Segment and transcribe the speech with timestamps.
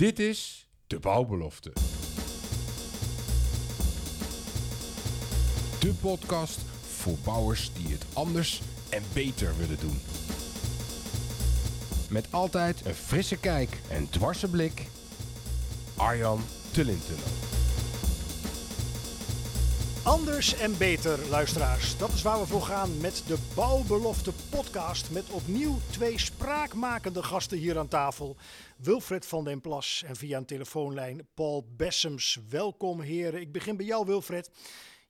[0.00, 1.72] Dit is de bouwbelofte.
[5.80, 6.60] De podcast
[6.98, 8.60] voor bouwers die het anders
[8.90, 10.00] en beter willen doen.
[12.08, 14.86] Met altijd een frisse kijk en dwarse blik.
[15.96, 16.40] Arjan
[16.70, 17.59] Tullintunnel.
[20.04, 21.98] Anders en beter, luisteraars.
[21.98, 25.10] Dat is waar we voor gaan met de Bouwbelofte podcast.
[25.10, 28.36] Met opnieuw twee spraakmakende gasten hier aan tafel.
[28.76, 32.38] Wilfred van den Plas en via een telefoonlijn Paul Bessems.
[32.48, 33.40] Welkom heren.
[33.40, 34.50] Ik begin bij jou Wilfred.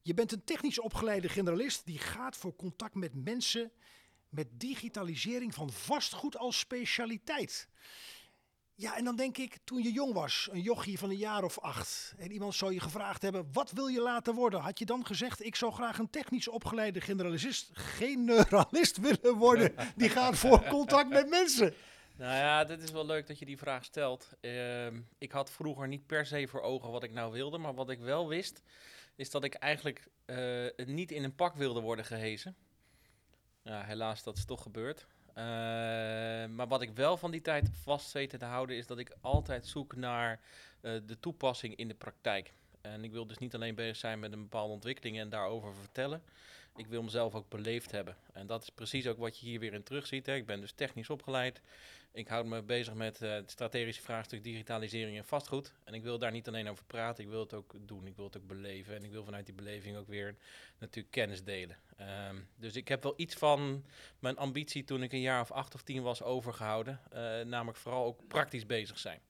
[0.03, 3.73] Je bent een technisch opgeleide generalist die gaat voor contact met mensen
[4.29, 7.69] met digitalisering van vastgoed als specialiteit.
[8.81, 11.59] Ja, en dan denk ik, toen je jong was, een jochie van een jaar of
[11.59, 14.61] acht, en iemand zou je gevraagd hebben, wat wil je laten worden?
[14.61, 20.09] Had je dan gezegd, ik zou graag een technisch opgeleide generalist, generalist willen worden, die
[20.09, 21.75] gaat voor contact met mensen?
[22.17, 24.29] Nou ja, dit is wel leuk dat je die vraag stelt.
[24.41, 27.91] Ehm, ik had vroeger niet per se voor ogen wat ik nou wilde, maar wat
[27.91, 28.63] ik wel wist,
[29.17, 32.57] is dat ik eigenlijk eh, niet in een pak wilde worden gehezen.
[33.63, 35.07] Ja, helaas, dat is toch gebeurd.
[35.35, 35.45] Uh,
[36.57, 39.67] maar wat ik wel van die tijd vast weten te houden, is dat ik altijd
[39.67, 40.41] zoek naar
[40.83, 42.53] uh, de toepassing in de praktijk.
[42.81, 46.23] En ik wil dus niet alleen bezig zijn met een bepaalde ontwikkeling en daarover vertellen.
[46.81, 48.17] Ik wil mezelf ook beleefd hebben.
[48.33, 50.27] En dat is precies ook wat je hier weer in terugziet.
[50.27, 50.35] Hè.
[50.35, 51.61] Ik ben dus technisch opgeleid.
[52.13, 55.73] Ik houd me bezig met uh, het strategische vraagstuk digitalisering en vastgoed.
[55.85, 58.07] En ik wil daar niet alleen over praten, ik wil het ook doen.
[58.07, 58.95] Ik wil het ook beleven.
[58.95, 60.35] En ik wil vanuit die beleving ook weer
[60.79, 61.77] natuurlijk kennis delen.
[62.29, 63.85] Um, dus ik heb wel iets van
[64.19, 67.01] mijn ambitie toen ik een jaar of acht of tien was overgehouden.
[67.15, 69.21] Uh, namelijk vooral ook praktisch bezig zijn.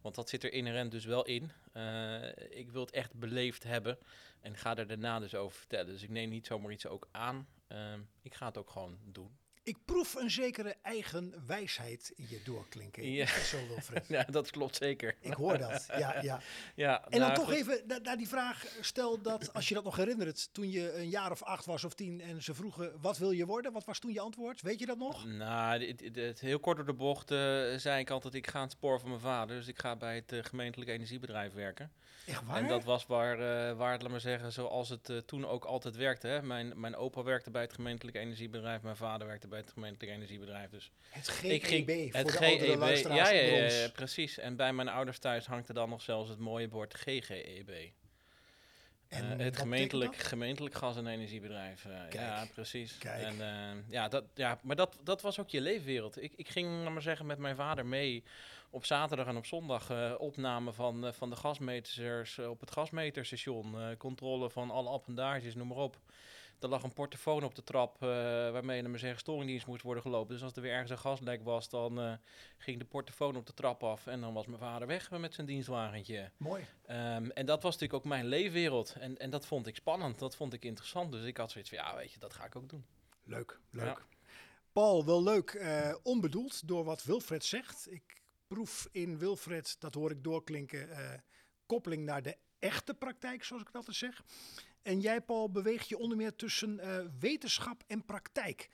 [0.00, 1.50] Want dat zit er inherent dus wel in.
[1.72, 3.98] Uh, ik wil het echt beleefd hebben
[4.40, 5.92] en ga er daarna dus over vertellen.
[5.92, 7.48] Dus ik neem niet zomaar iets ook aan.
[7.68, 9.38] Uh, ik ga het ook gewoon doen.
[9.68, 13.12] Ik proef een zekere eigen wijsheid in je doorklinken.
[13.12, 13.26] Ja.
[13.26, 14.08] Zo, Wilfred?
[14.16, 15.16] ja, dat klopt zeker.
[15.20, 16.20] Ik hoor dat, ja.
[16.22, 16.40] ja.
[16.74, 17.54] ja en dan nou, toch goed.
[17.54, 21.08] even naar, naar die vraag, stel dat, als je dat nog herinnert, toen je een
[21.08, 23.72] jaar of acht was of tien en ze vroegen, wat wil je worden?
[23.72, 24.60] Wat was toen je antwoord?
[24.60, 25.26] Weet je dat nog?
[25.26, 27.38] Nou, het, het, het, heel kort door de bocht uh,
[27.76, 29.56] zei ik altijd, ik ga aan het spoor van mijn vader.
[29.56, 31.92] Dus ik ga bij het uh, gemeentelijk energiebedrijf werken.
[32.26, 32.56] Echt waar?
[32.56, 35.96] En dat was waar, uh, waar het, laat maar zeggen, zoals het toen ook altijd
[35.96, 36.26] werkte.
[36.26, 36.42] Hè?
[36.42, 40.70] Mijn, mijn opa werkte bij het gemeentelijk energiebedrijf, mijn vader werkte bij het gemeentelijk energiebedrijf.
[40.70, 44.38] Dus het GEB, ik ging, voor het de GEB, ja, ja, ja, ja, precies.
[44.38, 47.90] En bij mijn ouders thuis hangt er dan nog zelfs het mooie bord GGEB.
[49.08, 51.84] En uh, het gemeentelijk, gemeentelijk gas- en energiebedrijf.
[51.84, 52.98] Uh, Kijk, ja, precies.
[52.98, 53.22] Kijk.
[53.22, 56.22] En, uh, ja, dat, ja, maar dat, dat was ook je leefwereld.
[56.22, 58.24] Ik, ik ging, laat maar zeggen, met mijn vader mee
[58.70, 63.96] op zaterdag en op zondag opname van, van de gasmeters op het gasmeterstation.
[63.98, 65.96] Controle van alle appendages, noem maar op.
[66.60, 70.34] Er lag een portofoon op de trap waarmee er maar zeggen storingdienst moest worden gelopen.
[70.34, 72.18] Dus als er weer ergens een gaslek was, dan
[72.58, 74.06] ging de portofoon op de trap af.
[74.06, 76.30] En dan was mijn vader weg met zijn dienstwagentje.
[76.36, 76.66] Mooi.
[76.90, 78.96] Um, en dat was natuurlijk ook mijn leefwereld.
[78.98, 81.12] En, en dat vond ik spannend, dat vond ik interessant.
[81.12, 82.86] Dus ik had zoiets van, ja weet je, dat ga ik ook doen.
[83.24, 83.84] Leuk, leuk.
[83.84, 83.98] Ja.
[84.72, 85.66] Paul, wel leuk,
[86.02, 87.92] onbedoeld door wat Wilfred zegt.
[87.92, 91.10] Ik proef in Wilfred, dat hoor ik doorklinken, uh,
[91.66, 94.22] koppeling naar de echte praktijk, zoals ik dat eens zeg.
[94.88, 98.68] En jij, Paul, beweegt je onder meer tussen uh, wetenschap en praktijk.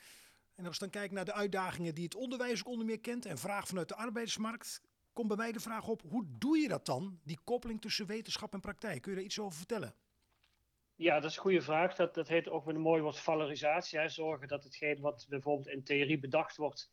[0.54, 3.26] En als ik dan kijk naar de uitdagingen die het onderwijs ook onder meer kent
[3.26, 4.82] en vraag vanuit de arbeidsmarkt,
[5.12, 8.52] komt bij mij de vraag op, hoe doe je dat dan, die koppeling tussen wetenschap
[8.52, 9.02] en praktijk?
[9.02, 9.94] Kun je daar iets over vertellen?
[10.94, 11.94] Ja, dat is een goede vraag.
[11.94, 14.08] Dat, dat heet ook met een mooi woord valorisatie.
[14.08, 16.91] Zorgen dat hetgeen wat bijvoorbeeld in theorie bedacht wordt,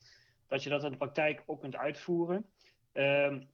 [0.47, 2.45] dat je dat in de praktijk ook kunt uitvoeren.
[2.93, 3.49] Um,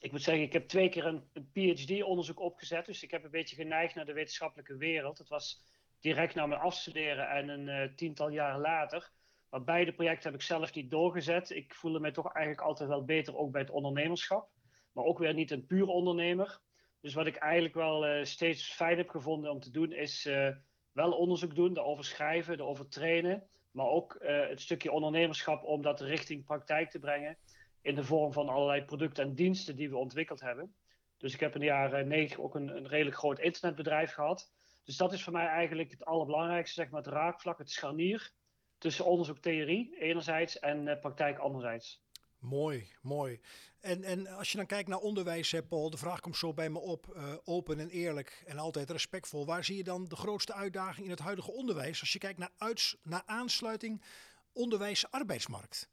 [0.00, 2.86] ik moet zeggen, ik heb twee keer een, PhD-onderzoek opgezet.
[2.86, 5.18] Dus ik heb een beetje geneigd naar de wetenschappelijke wereld.
[5.18, 5.62] Het was
[6.00, 9.10] direct na mijn afstuderen en een uh, tiental jaar later.
[9.50, 11.50] Maar beide projecten heb ik zelf niet doorgezet.
[11.50, 14.48] Ik voelde mij toch eigenlijk altijd wel beter ook bij het ondernemerschap.
[14.92, 16.60] Maar ook weer niet een puur ondernemer.
[17.00, 20.48] Dus wat ik eigenlijk wel uh, steeds fijn heb gevonden om te doen, is uh,
[20.92, 23.48] wel onderzoek doen, erover schrijven, erover trainen.
[23.70, 27.38] Maar ook het stukje ondernemerschap om dat richting praktijk te brengen
[27.82, 30.74] in de vorm van allerlei producten en diensten die we ontwikkeld hebben.
[31.16, 34.52] Dus ik heb in de jaren negentig ook een, een, redelijk groot internetbedrijf gehad.
[34.84, 38.32] Dus dat is voor mij eigenlijk het allerbelangrijkste, zeg maar, het raakvlak, het scharnier
[38.78, 42.02] tussen onderzoek theorie enerzijds en uh, praktijk anderzijds.
[42.38, 43.40] Mooi, mooi.
[43.80, 46.78] En, en als je dan kijkt naar onderwijs, Paul, de vraag komt zo bij me
[46.78, 47.06] op.
[47.16, 49.46] Uh, open en eerlijk en altijd respectvol.
[49.46, 52.00] Waar zie je dan de grootste uitdaging in het huidige onderwijs?
[52.00, 52.52] Als je kijkt naar,
[53.02, 54.02] naar aansluiting
[54.52, 55.88] onderwijs-arbeidsmarkt.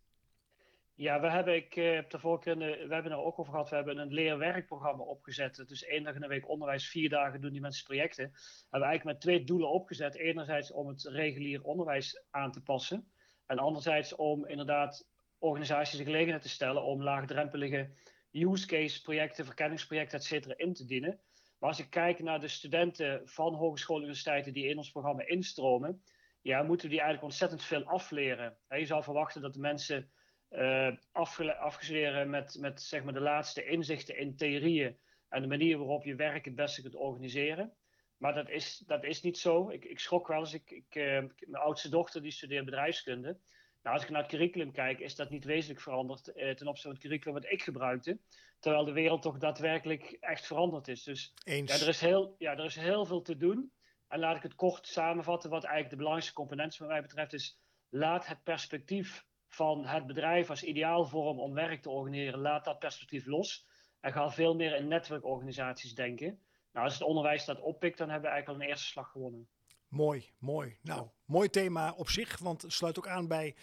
[0.97, 2.57] Ja, we hebben, ik uh, heb de vorige keer,
[2.88, 5.63] we hebben er ook over gehad, we hebben een leerwerkprogramma opgezet.
[5.68, 8.31] Dus één dag in de week onderwijs, vier dagen doen die mensen projecten.
[8.31, 10.15] We hebben eigenlijk met twee doelen opgezet.
[10.15, 13.12] Enerzijds om het regulier onderwijs aan te passen.
[13.45, 17.89] En anderzijds om inderdaad organisaties de gelegenheid te stellen om laagdrempelige
[18.31, 21.19] use case projecten, verkenningsprojecten, et cetera, in te dienen.
[21.59, 25.25] Maar als ik kijk naar de studenten van hogescholen en universiteiten die in ons programma
[25.25, 26.03] instromen,
[26.42, 28.57] ja, moeten we die eigenlijk ontzettend veel afleren.
[28.69, 30.12] je zou verwachten dat de mensen
[30.51, 34.97] uh, afgestudeerd met, met zeg maar de laatste inzichten in theorieën
[35.30, 37.74] en de manier waarop je werk het beste kunt organiseren.
[38.18, 39.69] Maar dat is, dat is niet zo.
[39.69, 40.53] Ik, ik schrok wel eens.
[40.53, 41.03] Ik, ik, uh,
[41.39, 43.38] mijn oudste dochter die studeert bedrijfskunde.
[43.83, 46.81] Nou, als ik naar het curriculum kijk, is dat niet wezenlijk veranderd uh, ten opzichte
[46.81, 48.19] van het curriculum wat ik gebruikte.
[48.59, 51.03] Terwijl de wereld toch daadwerkelijk echt veranderd is.
[51.03, 51.33] Dus
[51.69, 53.71] Ja, er, is heel, ja, er is heel veel te doen.
[54.07, 55.50] En laat ik het kort samenvatten.
[55.50, 57.59] Wat eigenlijk de belangrijkste component wat mij betreft is.
[57.89, 59.25] Laat het perspectief
[59.56, 62.40] van het bedrijf als ideaalvorm om werk te organiseren.
[62.40, 63.66] Laat dat perspectief los.
[64.00, 66.40] En ga veel meer in netwerkorganisaties denken.
[66.72, 69.48] Nou, als het onderwijs dat oppikt, dan hebben we eigenlijk al een eerste slag gewonnen.
[69.88, 70.78] Mooi, mooi.
[70.81, 73.56] Nou, mooi thema op zich, want het sluit ook aan bij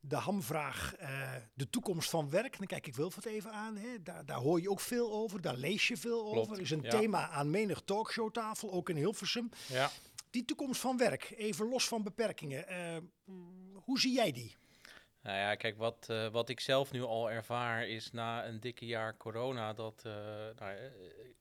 [0.00, 2.58] de hamvraag, uh, de toekomst van werk.
[2.58, 3.76] Dan kijk ik Wilfred even aan.
[3.76, 4.02] Hè.
[4.02, 6.54] Daar, daar hoor je ook veel over, daar lees je veel over.
[6.54, 9.50] Er is een thema aan menig talkshowtafel, ook in Hilversum.
[9.68, 9.90] Ja.
[10.30, 12.64] Die toekomst van werk, even los van beperkingen.
[12.68, 13.34] Uh,
[13.74, 14.56] hoe zie jij die?
[15.28, 18.86] Nou ja, kijk, wat, uh, wat ik zelf nu al ervaar is na een dikke
[18.86, 20.02] jaar corona dat...
[20.06, 20.12] Uh,
[20.58, 20.76] nou,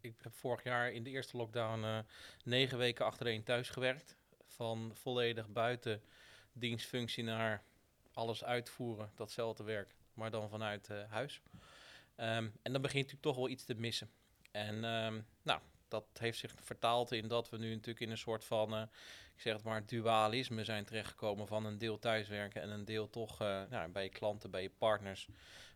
[0.01, 1.99] ik heb vorig jaar in de eerste lockdown uh,
[2.43, 4.15] negen weken achtereen thuis gewerkt.
[4.45, 6.01] Van volledig buiten
[6.53, 7.63] dienstfunctie naar
[8.13, 11.41] alles uitvoeren, datzelfde werk, maar dan vanuit huis.
[12.17, 14.09] Um, en dan begint natuurlijk toch wel iets te missen.
[14.51, 18.45] En um, nou, dat heeft zich vertaald in dat we nu natuurlijk in een soort
[18.45, 18.81] van, uh,
[19.35, 23.41] ik zeg het maar, dualisme zijn terechtgekomen van een deel thuiswerken en een deel toch
[23.41, 25.27] uh, nou, bij je klanten, bij je partners.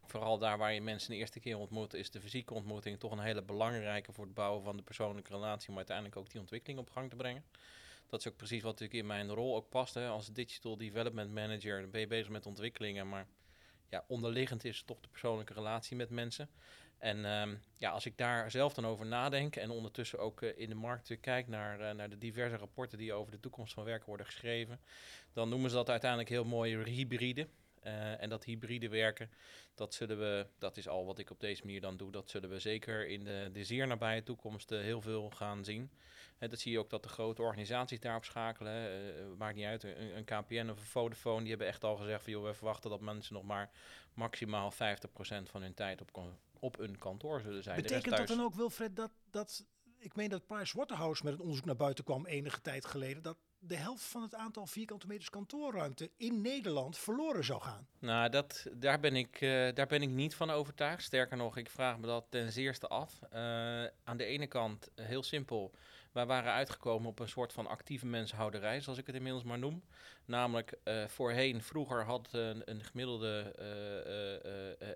[0.06, 3.19] Vooral daar waar je mensen de eerste keer ontmoet, is de fysieke ontmoeting toch een
[3.19, 6.90] hele belangrijke voor het bouwen van de persoonlijke relatie, maar uiteindelijk ook die ontwikkeling op
[6.90, 7.44] gang te brengen.
[8.08, 9.94] Dat is ook precies wat natuurlijk in mijn rol ook past.
[9.94, 10.08] Hè.
[10.08, 13.28] Als digital development manager ben je bezig met ontwikkelingen, maar
[13.90, 16.50] ja, onderliggend is toch de persoonlijke relatie met mensen.
[17.01, 20.69] En um, ja, als ik daar zelf dan over nadenk en ondertussen ook uh, in
[20.69, 24.06] de markt kijk naar, uh, naar de diverse rapporten die over de toekomst van werk
[24.06, 24.80] worden geschreven,
[25.33, 27.48] dan noemen ze dat uiteindelijk heel mooi hybride.
[28.19, 29.30] En dat hybride werken,
[29.75, 32.50] dat, zullen we, dat is al wat ik op deze manier dan doe, dat zullen
[32.50, 35.92] we zeker in de, de zeer nabije toekomst heel veel gaan zien.
[36.50, 39.38] Dat zie je ook dat de grote organisaties daarop schakelen.
[39.38, 42.34] maakt niet uit, een, een, KPN of een Vodafone, die hebben echt al gezegd van
[42.34, 43.70] joh, we verwachten dat mensen nog maar
[44.14, 44.76] maximaal 50%
[45.44, 46.12] van hun tijd op
[46.60, 47.82] op een kantoor zullen zijn.
[47.82, 49.66] Betekent dat dan ook, Wilfred, dat, dat
[49.98, 53.76] ik meen dat Pricewaterhouse met een onderzoek naar buiten kwam enige tijd geleden, dat de
[53.76, 57.88] helft van het aantal vierkante meters kantoorruimte in Nederland verloren zou gaan?
[58.00, 61.04] Nou, dat, daar, ben ik, uh, daar ben ik niet van overtuigd.
[61.04, 63.20] Sterker nog, ik vraag me dat ten zeerste af.
[63.24, 63.40] Uh,
[64.04, 65.72] aan de ene kant, heel simpel,
[66.12, 69.84] wij waren uitgekomen op een soort van actieve menshouderij, zoals ik het inmiddels maar noem.
[70.25, 73.56] Namelijk uh, voorheen, vroeger had een, een gemiddelde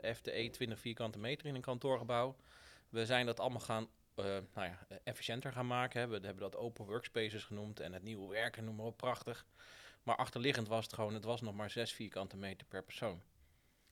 [0.04, 2.36] uh, FTE 20 vierkante meter in een kantoorgebouw.
[2.90, 3.88] We zijn dat allemaal gaan
[4.54, 6.10] nou ja, efficiënter gaan maken.
[6.10, 9.46] We hebben dat open workspaces genoemd en het nieuwe werken noemen we prachtig.
[10.04, 13.22] Maar achterliggend was het gewoon, het was nog maar 6 vierkante meter per persoon.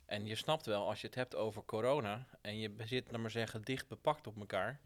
[0.06, 3.32] En je snapt wel, als je het hebt over corona en je zit, laat maar
[3.32, 4.80] zeggen, dicht bepakt op elkaar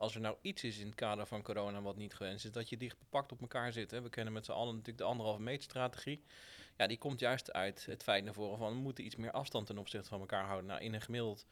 [0.00, 2.68] als er nou iets is in het kader van corona wat niet gewenst is, dat
[2.68, 3.90] je dicht bepakt op elkaar zit.
[3.90, 4.02] Hè.
[4.02, 6.22] We kennen met z'n allen natuurlijk de anderhalve meter strategie.
[6.76, 9.66] Ja, die komt juist uit het feit naar voren van we moeten iets meer afstand
[9.66, 10.66] ten opzichte van elkaar houden.
[10.66, 11.46] Nou, in een gemiddeld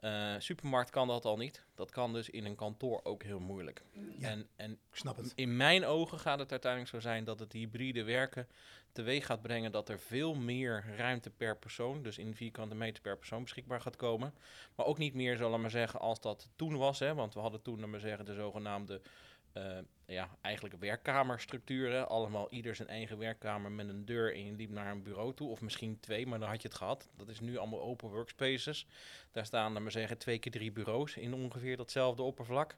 [0.00, 1.64] uh, supermarkt kan dat al niet.
[1.74, 3.82] Dat kan dus in een kantoor ook heel moeilijk.
[4.18, 5.32] Ja, en, en ik snap het.
[5.34, 8.48] In mijn ogen gaat het uiteindelijk zo zijn dat het hybride werken
[8.92, 13.16] teweeg gaat brengen dat er veel meer ruimte per persoon, dus in vierkante meter per
[13.16, 14.34] persoon beschikbaar gaat komen.
[14.74, 16.98] Maar ook niet meer, zullen we maar zeggen, als dat toen was.
[16.98, 19.00] Hè, want we hadden toen, we zeggen, de zogenaamde
[19.54, 22.08] uh, ja, eigenlijk werkkamerstructuren.
[22.08, 25.48] Allemaal ieder zijn eigen werkkamer met een deur en je liep naar een bureau toe.
[25.48, 27.08] Of misschien twee, maar dan had je het gehad.
[27.16, 28.86] Dat is nu allemaal open workspaces.
[29.30, 32.76] Daar staan, laten we zeggen, twee keer drie bureaus in ongeveer datzelfde oppervlak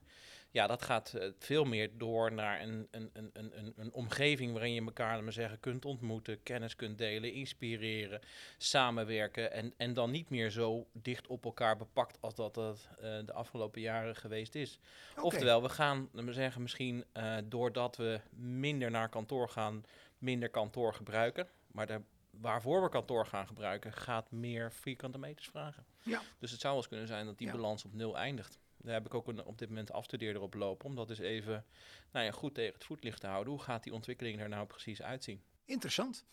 [0.52, 4.75] ja, dat gaat uh, veel meer door naar een, een, een, een, een omgeving waarin
[4.75, 8.21] je elkaar maar zeggen, kunt ontmoeten, kennis kunt delen, inspireren,
[8.59, 9.52] samenwerken.
[9.52, 13.32] En, en dan niet meer zo dicht op elkaar bepakt als dat dat uh, de
[13.32, 14.78] afgelopen jaren geweest is.
[15.11, 15.25] Okay.
[15.25, 19.85] Oftewel, we gaan we zeggen, misschien uh, doordat we minder naar kantoor gaan,
[20.18, 21.49] minder kantoor gebruiken.
[21.66, 25.85] Maar de, waarvoor we kantoor gaan gebruiken, gaat meer vierkante meters vragen.
[26.02, 26.21] Ja.
[26.38, 27.52] Dus het zou wel eens kunnen zijn dat die ja.
[27.52, 28.59] balans op nul eindigt.
[28.82, 30.86] Daar heb ik ook een, op dit moment afstudeerder op lopen.
[30.86, 31.64] Om dat dus even
[32.12, 33.52] nou ja, goed tegen het voetlicht te houden.
[33.52, 35.42] Hoe gaat die ontwikkeling er nou precies uitzien?
[35.64, 36.24] Interessant.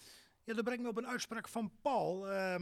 [0.44, 2.28] Ja, dat brengt me op een uitspraak van Paul.
[2.32, 2.56] Uh,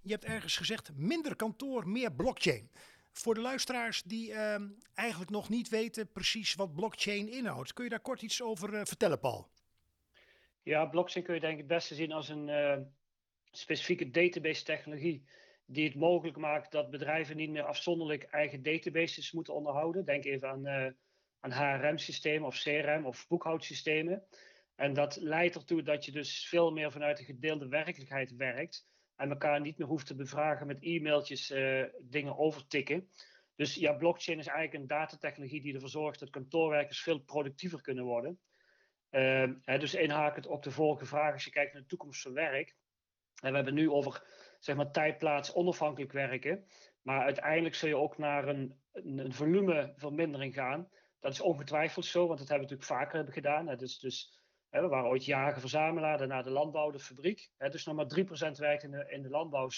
[0.00, 2.70] je hebt ergens gezegd minder kantoor, meer blockchain.
[3.12, 4.54] Voor de luisteraars die uh,
[4.94, 7.72] eigenlijk nog niet weten precies wat blockchain inhoudt.
[7.72, 9.48] Kun je daar kort iets over uh, vertellen, Paul?
[10.62, 12.78] Ja, blockchain kun je denk ik het beste zien als een eh,
[13.50, 15.24] specifieke database technologie
[15.72, 20.04] die het mogelijk maakt dat bedrijven niet meer afzonderlijk eigen databases moeten onderhouden.
[20.04, 20.90] Denk even aan, uh,
[21.40, 24.22] aan HRM-systemen of CRM of boekhoudsystemen.
[24.74, 28.86] En dat leidt ertoe dat je dus veel meer vanuit een gedeelde werkelijkheid werkt
[29.16, 33.08] en elkaar niet meer hoeft te bevragen met e-mailtjes uh, dingen overtikken.
[33.56, 38.04] Dus ja, blockchain is eigenlijk een datatechnologie die ervoor zorgt dat kantoorwerkers veel productiever kunnen
[38.04, 38.40] worden.
[39.10, 42.32] Uh, hè, dus inhakend op de vorige vraag, als je kijkt naar de toekomst van
[42.32, 42.76] werk.
[43.42, 44.22] En we hebben nu over
[44.60, 46.64] zeg maar, tijdplaats onafhankelijk werken.
[47.02, 50.88] Maar uiteindelijk zul je ook naar een, een, een volumevermindering gaan.
[51.20, 53.68] Dat is ongetwijfeld zo, want dat hebben we natuurlijk vaker hebben gedaan.
[53.68, 53.76] Hè.
[53.76, 54.38] Dus, dus
[54.68, 57.50] hè, we waren ooit jager verzamelaar, daarna de landbouw, de fabriek.
[57.56, 59.72] Hè, dus nog maar 3% werkt in de, in de landbouw, 16%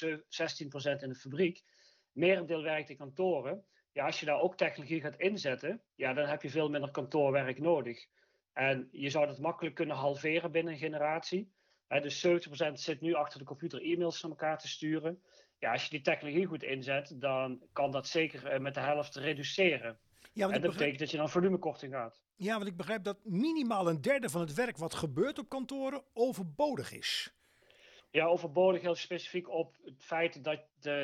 [1.01, 1.62] in de fabriek.
[2.12, 3.65] Merendeel werkt in kantoren.
[3.93, 7.61] Ja, als je daar ook technologie gaat inzetten, ja, dan heb je veel minder kantoorwerk
[7.61, 8.07] nodig.
[8.53, 11.53] En je zou dat makkelijk kunnen halveren binnen een generatie.
[11.93, 15.23] He, dus 70% zit nu achter de computer e-mails naar elkaar te sturen.
[15.59, 19.17] Ja, als je die technologie goed inzet, dan kan dat zeker eh, met de helft
[19.17, 19.99] reduceren.
[20.33, 22.23] Ja, en dat betekent dat je dan volumekorting gaat.
[22.37, 26.03] Ja, want ik begrijp dat minimaal een derde van het werk wat gebeurt op kantoren
[26.13, 27.35] overbodig is.
[28.11, 30.61] Ja, overbodig heel specifiek op het feit dat,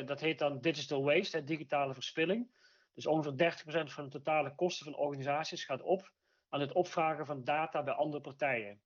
[0.07, 2.51] dat heet dan digital waste, digitale verspilling.
[2.93, 3.53] Dus ongeveer
[3.87, 6.11] 30% van de totale kosten van organisaties gaat op
[6.49, 8.81] aan het opvragen van data bij andere partijen.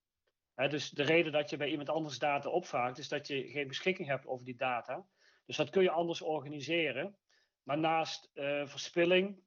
[0.56, 4.08] Dus de reden dat je bij iemand anders data opvraagt, is dat je geen beschikking
[4.08, 5.06] hebt over die data.
[5.46, 7.18] Dus dat kun je anders organiseren.
[7.64, 9.42] Maar naast uh, verspilling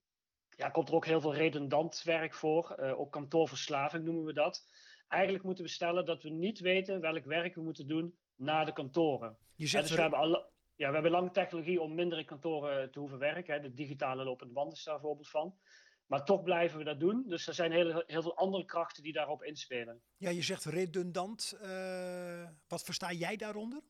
[0.56, 2.76] ja, komt er ook heel veel redundant werk voor.
[2.80, 4.66] Uh, ook kantoorverslaving noemen we dat.
[5.08, 8.72] Eigenlijk moeten we stellen dat we niet weten welk werk we moeten doen na de
[8.72, 9.36] kantoren.
[9.54, 12.90] Je zegt dus we, hebben al, ja, we hebben lang technologie om minder in kantoren
[12.90, 13.54] te hoeven werken.
[13.54, 13.60] Hè.
[13.60, 15.58] De digitale lopende band is daar voorbeeld van.
[16.06, 17.24] Maar toch blijven we dat doen.
[17.28, 20.02] Dus er zijn heel, heel veel andere krachten die daarop inspelen.
[20.16, 21.58] Ja, je zegt redundant.
[21.62, 23.82] Uh, wat versta jij daaronder?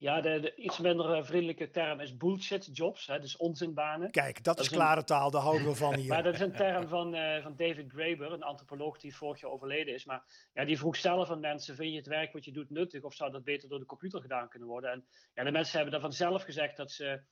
[0.00, 4.10] Ja, de, de, iets minder eh, vriendelijke term is bullshit jobs, hè, dus onzinbanen.
[4.10, 6.08] Kijk, dat, is klare taal, daar houden we van hier.
[6.08, 9.50] maar dat is een term van, uh, van David Graeber, een antropoloog die vorig jaar
[9.50, 10.04] overleden is.
[10.04, 13.02] Maar ja, die vroeg zelf aan mensen, vind je het werk wat je doet nuttig
[13.02, 14.90] of zou dat beter door de computer gedaan kunnen worden?
[14.90, 17.22] En ja, de mensen hebben daarvan zelf gezegd dat ze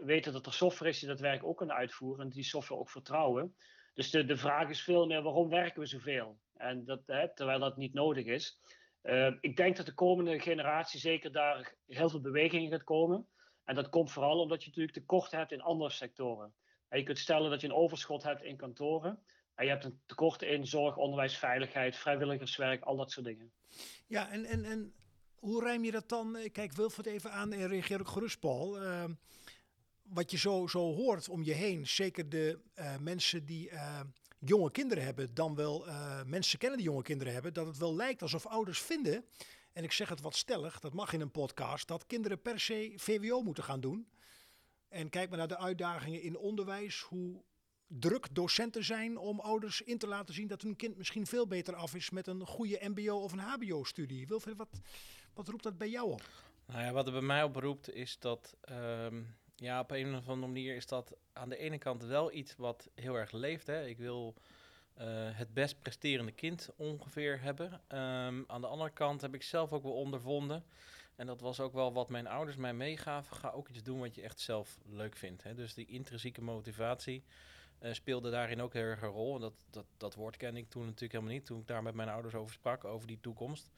[0.00, 2.90] weten dat er software is die dat werk ook kan uitvoeren en die software ook
[2.90, 3.54] vertrouwen.
[3.94, 6.38] Dus de, de vraag is veel meer waarom werken we zoveel?
[6.56, 8.60] En dat, hè, terwijl dat niet nodig is.
[9.02, 13.26] Uh, ik denk dat de komende generatie zeker daar heel veel beweging in gaat komen.
[13.64, 16.54] En dat komt vooral omdat je natuurlijk tekort hebt in andere sectoren.
[16.88, 19.22] En je kunt stellen dat je een overschot hebt in kantoren.
[19.54, 23.52] En je hebt een tekort in zorg, onderwijs, veiligheid, vrijwilligerswerk, al dat soort dingen.
[24.06, 24.94] Ja, en, en, en
[25.38, 26.38] hoe rijm je dat dan?
[26.52, 28.82] Kijk, Wilfred even aan en reageer ook gerust, Paul.
[28.82, 29.04] Uh,
[30.02, 34.00] wat je zo, zo hoort om je heen, zeker de uh, mensen die uh,
[34.38, 35.86] jonge kinderen hebben, dan wel
[36.26, 39.24] mensen kennen die jonge kinderen hebben, dat het wel lijkt alsof ouders vinden,
[39.72, 42.92] en ik zeg het wat stellig, dat mag in een podcast, dat kinderen per se
[42.96, 44.08] VWO moeten gaan doen.
[44.88, 47.42] En kijk maar naar de uitdagingen in onderwijs, hoe
[47.86, 51.74] druk docenten zijn om ouders in te laten zien dat hun kind misschien veel beter
[51.74, 54.26] af is met een goede MBO of een HBO-studie.
[54.26, 54.80] Wilfred, wat,
[55.36, 56.22] wat roept dat bij jou op?
[56.66, 60.52] Nou ja, wat er bij mij oproept is dat, um, ja, op een of andere
[60.52, 63.66] manier is dat aan de ene kant wel iets wat heel erg leeft.
[63.66, 63.86] Hè.
[63.86, 64.34] Ik wil
[64.98, 67.72] uh, het best presterende kind ongeveer hebben.
[67.72, 70.64] Um, aan de andere kant heb ik zelf ook wel ondervonden.
[71.16, 73.36] En dat was ook wel wat mijn ouders mij meegaven.
[73.36, 75.42] Ga ook iets doen wat je echt zelf leuk vindt.
[75.42, 75.54] Hè.
[75.54, 77.24] Dus die intrinsieke motivatie
[77.80, 79.34] uh, speelde daarin ook heel erg een rol.
[79.34, 81.46] En dat, dat, dat woord kende ik toen natuurlijk helemaal niet.
[81.46, 83.70] Toen ik daar met mijn ouders over sprak, over die toekomst.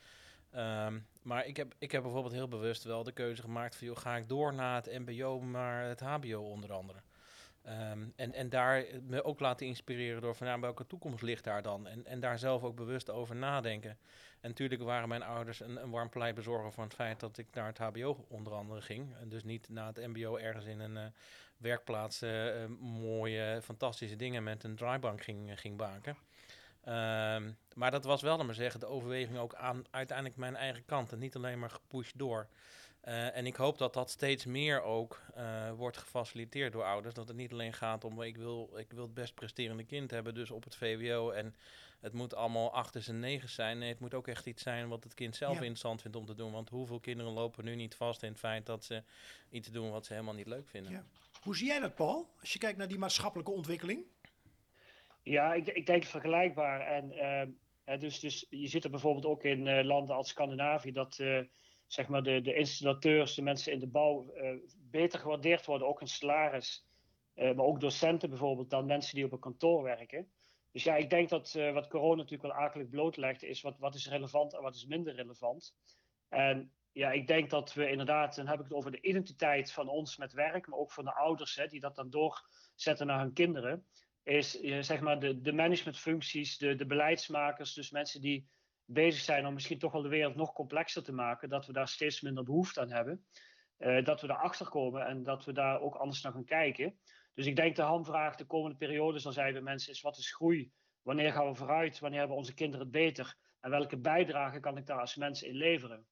[0.57, 3.87] Um, maar ik heb, ik heb bijvoorbeeld heel bewust wel de keuze gemaakt van...
[3.87, 6.99] Joh, ga ik door naar het mbo, maar het hbo onder andere.
[7.67, 11.87] Um, en, en daar me ook laten inspireren door van welke toekomst ligt daar dan?
[11.87, 13.99] En, en daar zelf ook bewust over nadenken.
[14.41, 17.67] En natuurlijk waren mijn ouders een, een warm pleitbezorger van het feit dat ik naar
[17.67, 19.17] het HBO onder andere ging.
[19.21, 21.03] En dus niet naar het MBO ergens in een uh,
[21.57, 26.17] werkplaats uh, mooie, fantastische dingen met een draaibank ging, ging maken.
[26.89, 30.85] Um, maar dat was wel, dan maar zeggen, de overweging ook aan uiteindelijk mijn eigen
[30.85, 31.13] kant.
[31.13, 32.49] En niet alleen maar gepusht door.
[33.05, 37.15] Uh, en ik hoop dat dat steeds meer ook uh, wordt gefaciliteerd door ouders.
[37.15, 40.35] Dat het niet alleen gaat om ik wil, ik wil het best presterende kind hebben,
[40.35, 41.31] dus op het VWO.
[41.31, 41.55] En
[42.01, 43.79] het moet allemaal achters en negens zijn.
[43.79, 45.59] Nee, het moet ook echt iets zijn wat het kind zelf ja.
[45.59, 46.53] interessant vindt om te doen.
[46.53, 49.03] Want hoeveel kinderen lopen nu niet vast in het feit dat ze
[49.51, 50.93] iets doen wat ze helemaal niet leuk vinden.
[50.93, 51.05] Ja.
[51.43, 52.35] Hoe zie jij dat, Paul?
[52.41, 54.05] Als je kijkt naar die maatschappelijke ontwikkeling?
[55.23, 56.81] Ja, ik, ik denk vergelijkbaar.
[56.81, 57.13] En
[57.87, 61.41] uh, dus, dus je zit er bijvoorbeeld ook in uh, landen als Scandinavië dat uh,
[61.87, 64.33] zeg maar de, de installateurs, de mensen in de bouw
[64.91, 66.87] beter gewaardeerd worden, ook in salaris.
[67.35, 70.31] maar ook docenten bijvoorbeeld dan mensen die op een kantoor werken.
[70.73, 74.09] Dus ja, ik denk dat wat corona natuurlijk wel akelig blootlegt, is wat, wat is
[74.09, 75.75] relevant en wat is minder relevant.
[76.29, 79.89] En ja, ik denk dat we inderdaad, dan heb ik het over de identiteit van
[79.89, 83.33] ons met werk, maar ook van de ouders hè, die dat dan doorzetten naar hun
[83.33, 83.87] kinderen.
[84.29, 88.49] Is zeg maar de, de managementfuncties, de, de beleidsmakers, dus mensen die
[88.85, 91.89] bezig zijn om misschien toch wel de wereld nog complexer te maken, dat we daar
[91.89, 93.27] steeds minder behoefte aan hebben.
[93.79, 96.99] Uh, dat we daarachter komen en dat we daar ook anders naar gaan kijken.
[97.35, 100.35] Dus ik denk de hamvraag de komende periode zal zijn bij mensen is wat is
[100.35, 100.73] groei?
[101.03, 101.99] Wanneer gaan we vooruit?
[101.99, 103.37] Wanneer hebben onze kinderen het beter?
[103.61, 106.07] En welke bijdrage kan ik daar als mens in leveren?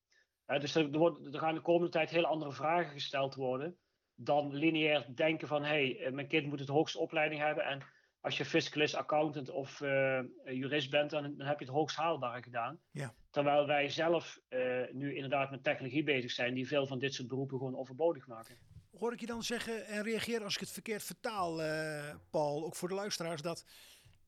[0.47, 3.79] dus er, wordt, er, gaan de komende tijd heel andere vragen gesteld worden
[4.15, 7.83] dan lineair denken van hé, hey, mijn kind moet het hoogste opleiding hebben en
[8.27, 12.43] als je fiscalist, accountant of uh, jurist bent, dan, dan, heb je het hoogst haalbare
[12.43, 12.81] gedaan.
[12.91, 13.15] Ja.
[13.31, 17.29] Terwijl wij zelf uh, nu inderdaad met technologie bezig zijn, die veel van dit soort
[17.29, 18.59] beroepen gewoon overbodig maken.
[18.99, 22.75] Hoor ik je dan zeggen en reageer als ik het verkeerd vertaal, uh, Paul, ook
[22.75, 23.65] voor de luisteraars, dat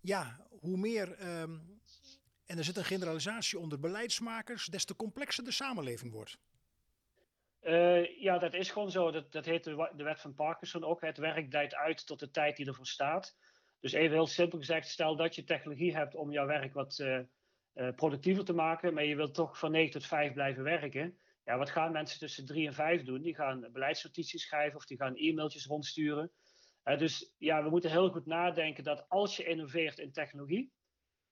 [0.01, 1.81] ja, hoe meer, um,
[2.47, 6.39] en er zit een generalisatie onder beleidsmakers, des te complexer de samenleving wordt.
[8.19, 9.11] ja, dat is gewoon zo.
[9.11, 11.01] Dat, dat heet de, de wet van Parkinson ook.
[11.01, 13.37] Het werk dijt uit tot de tijd die ervoor staat.
[13.81, 17.19] Dus even heel simpel gezegd, stel dat je technologie hebt om jouw werk wat uh,
[17.75, 21.19] uh, productiever te maken, maar je wilt toch van 9 tot 5 blijven werken.
[21.45, 23.23] Ja, wat gaan mensen tussen 3 en 5 doen?
[23.23, 26.31] Die gaan beleidsnotities schrijven of die gaan e-mailtjes rondsturen.
[26.85, 30.73] Uh, dus ja, we moeten heel goed nadenken dat als je innoveert in technologie,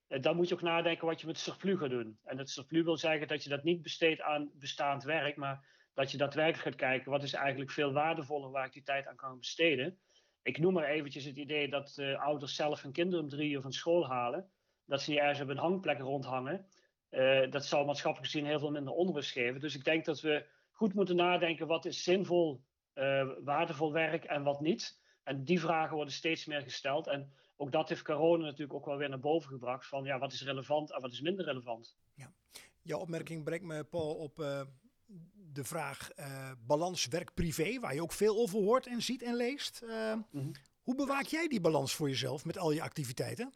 [0.07, 2.19] dan moet je ook nadenken wat je met surplus gaat doen.
[2.25, 6.11] En dat surplus wil zeggen dat je dat niet besteedt aan bestaand werk, maar dat
[6.11, 9.39] je daadwerkelijk gaat kijken wat is eigenlijk veel waardevoller waar ik die tijd aan kan
[9.39, 9.99] besteden.
[10.47, 13.61] Ik noem maar eventjes het idee dat uh, ouders zelf hun kinderen om drie uur
[13.61, 14.51] van school halen.
[14.85, 16.67] Dat ze niet ergens op een hangplek rondhangen.
[17.11, 19.61] Uh, dat zal maatschappelijk gezien heel veel minder onrust geven.
[19.61, 22.63] Dus ik denk dat we goed moeten nadenken wat is zinvol,
[22.95, 25.01] uh, waardevol werk en wat niet.
[25.23, 27.07] En die vragen worden steeds meer gesteld.
[27.07, 29.87] En ook dat heeft corona natuurlijk ook wel weer naar boven gebracht.
[29.87, 31.97] Van ja, wat is relevant en wat is minder relevant.
[32.15, 32.33] Ja.
[32.83, 34.39] Jouw opmerking brengt me, Paul, op
[35.57, 39.83] de vraag uh, balans werk-privé, waar je ook veel over hoort en ziet en leest.
[39.83, 40.53] Uh, mm -hmm.
[40.83, 43.53] Hoe bewaak jij die balans voor jezelf met al je activiteiten?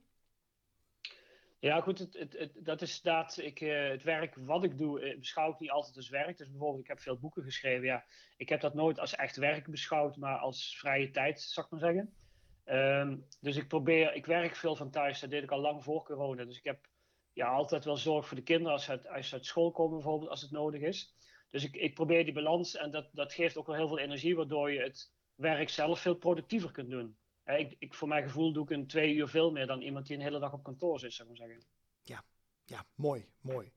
[1.59, 5.17] Ja, goed, het, het, het, dat is dat ik, uh, het werk wat ik doe,
[5.19, 6.39] beschouw ik niet altijd als werk.
[6.39, 7.87] Dus bijvoorbeeld, ik heb veel boeken geschreven.
[7.87, 8.05] Ja,
[8.37, 11.81] ik heb dat nooit als echt werk beschouwd, maar als vrije tijd, zou ik maar
[11.81, 12.15] zeggen.
[12.67, 15.21] Um, dus ik probeer, ik werk veel van thuis.
[15.21, 16.45] Dat deed ik al lang voor corona.
[16.45, 16.89] Dus ik heb
[17.33, 19.97] ja, altijd wel zorg voor de kinderen als ze uit, als ze uit school komen,
[19.97, 21.15] bijvoorbeeld, als het nodig is.
[21.51, 24.37] Dus ik, ik probeer die balans en dat, dat geeft ook wel heel veel energie,
[24.37, 27.17] waardoor je het werk zelf veel productiever kunt doen.
[27.45, 30.17] ik, ik, voor mijn gevoel doe ik een twee uur veel meer dan iemand die
[30.17, 31.67] een hele dag op kantoor zit, zou ik maar zeggen.
[32.03, 32.25] Ja,
[32.65, 33.73] ja mooi, mooi.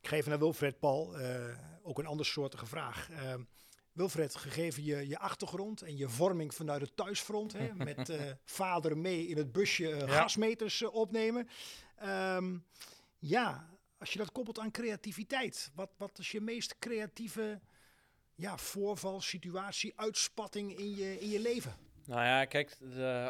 [0.00, 3.10] Ik geef naar Wilfred Paul uh, ook een andersoortige vraag.
[3.10, 3.34] Uh,
[3.92, 8.98] Wilfred, gegeven je, je achtergrond en je vorming vanuit het thuisfront, hè, met uh, vader
[8.98, 10.06] mee in het busje ja.
[10.06, 11.48] gasmeters opnemen.
[12.04, 12.64] Um,
[13.18, 13.68] ja,
[14.00, 17.60] als je dat koppelt aan creativiteit, wat, wat is je meest creatieve
[18.34, 21.76] ja, voorval, situatie, uitspatting in je, in je leven?
[22.06, 22.76] Nou ja, kijk,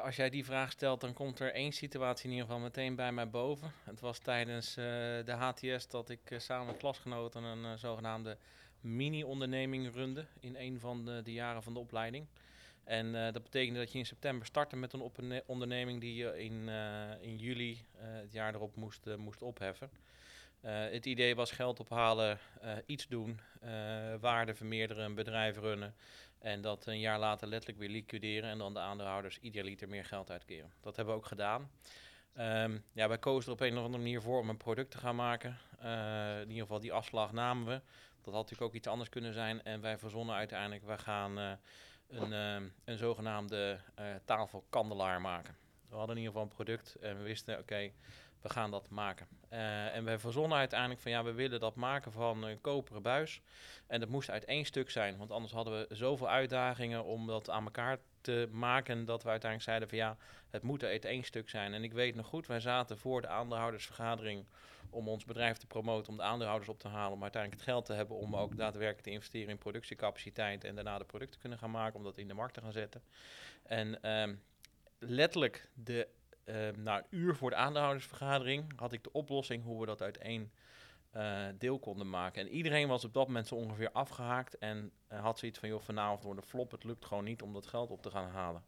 [0.03, 3.13] als jij die vraag stelt, dan komt er één situatie in ieder geval meteen bij
[3.13, 3.73] mij boven.
[3.85, 4.85] Het was tijdens uh,
[5.25, 8.39] de HTS dat ik uh, samen met klasgenoten een uh, zogenaamde
[8.81, 12.27] mini-onderneming runde in een van de, de, jaren van de opleiding.
[12.85, 16.69] En dat betekende dat je in september startte met een onderneming die je in,
[17.21, 19.91] in juli het jaar erop moest, moest opheffen.
[20.65, 23.71] Uh, het idee was geld ophalen, uh, iets doen, uh,
[24.21, 25.95] waarde vermeerderen, een bedrijf runnen.
[26.39, 30.31] En dat een jaar later letterlijk weer liquideren en dan de aandeelhouders idealiter meer geld
[30.31, 30.73] uitkeren.
[30.81, 31.71] Dat hebben we ook gedaan.
[32.39, 34.99] Um, ja, wij kozen er op een of andere manier voor om een product te
[34.99, 35.59] gaan maken.
[36.41, 37.81] in ieder geval die afslag namen we.
[38.23, 39.63] Dat had natuurlijk ook iets anders kunnen zijn.
[39.63, 41.37] En wij verzonnen uiteindelijk, wij gaan
[42.09, 42.33] een,
[42.85, 43.81] een zogenaamde
[44.25, 45.57] tafelkandelaar maken.
[45.89, 47.91] We hadden in ieder geval een product en we wisten, oké,
[48.41, 49.27] we gaan dat maken.
[49.53, 53.41] Uh, en wij verzonnen uiteindelijk van ja, we willen dat maken van een koperen buis.
[53.87, 57.51] En dat moest uit één stuk zijn, want anders hadden we zoveel uitdagingen om dat
[57.51, 60.17] aan elkaar te maken dat we uiteindelijk zeiden van ja,
[60.51, 61.75] het moet uit één stuk zijn.
[61.75, 64.45] En ik weet nog goed, wij zaten voor de aandeelhoudersvergadering
[64.91, 67.87] om ons bedrijf te promoten, om de aandeelhouders op te halen, om uiteindelijk het geld
[67.87, 71.59] te hebben om ook daadwerkelijk te investeren in productiecapaciteit en daarna de producten te kunnen
[71.59, 73.03] gaan maken, om dat in de markt te gaan zetten.
[73.63, 74.43] En um,
[74.99, 76.09] letterlijk de
[76.77, 80.51] na een uur voor de aandeelhoudersvergadering had ik de oplossing hoe we dat uit één
[81.17, 82.43] uh, deel konden maken.
[82.43, 85.81] En iedereen was op dat moment zo ongeveer afgehaakt en uh, had zoiets van, joh,
[85.81, 88.65] vanavond wordt de flop, het lukt gewoon niet om dat geld op te gaan halen.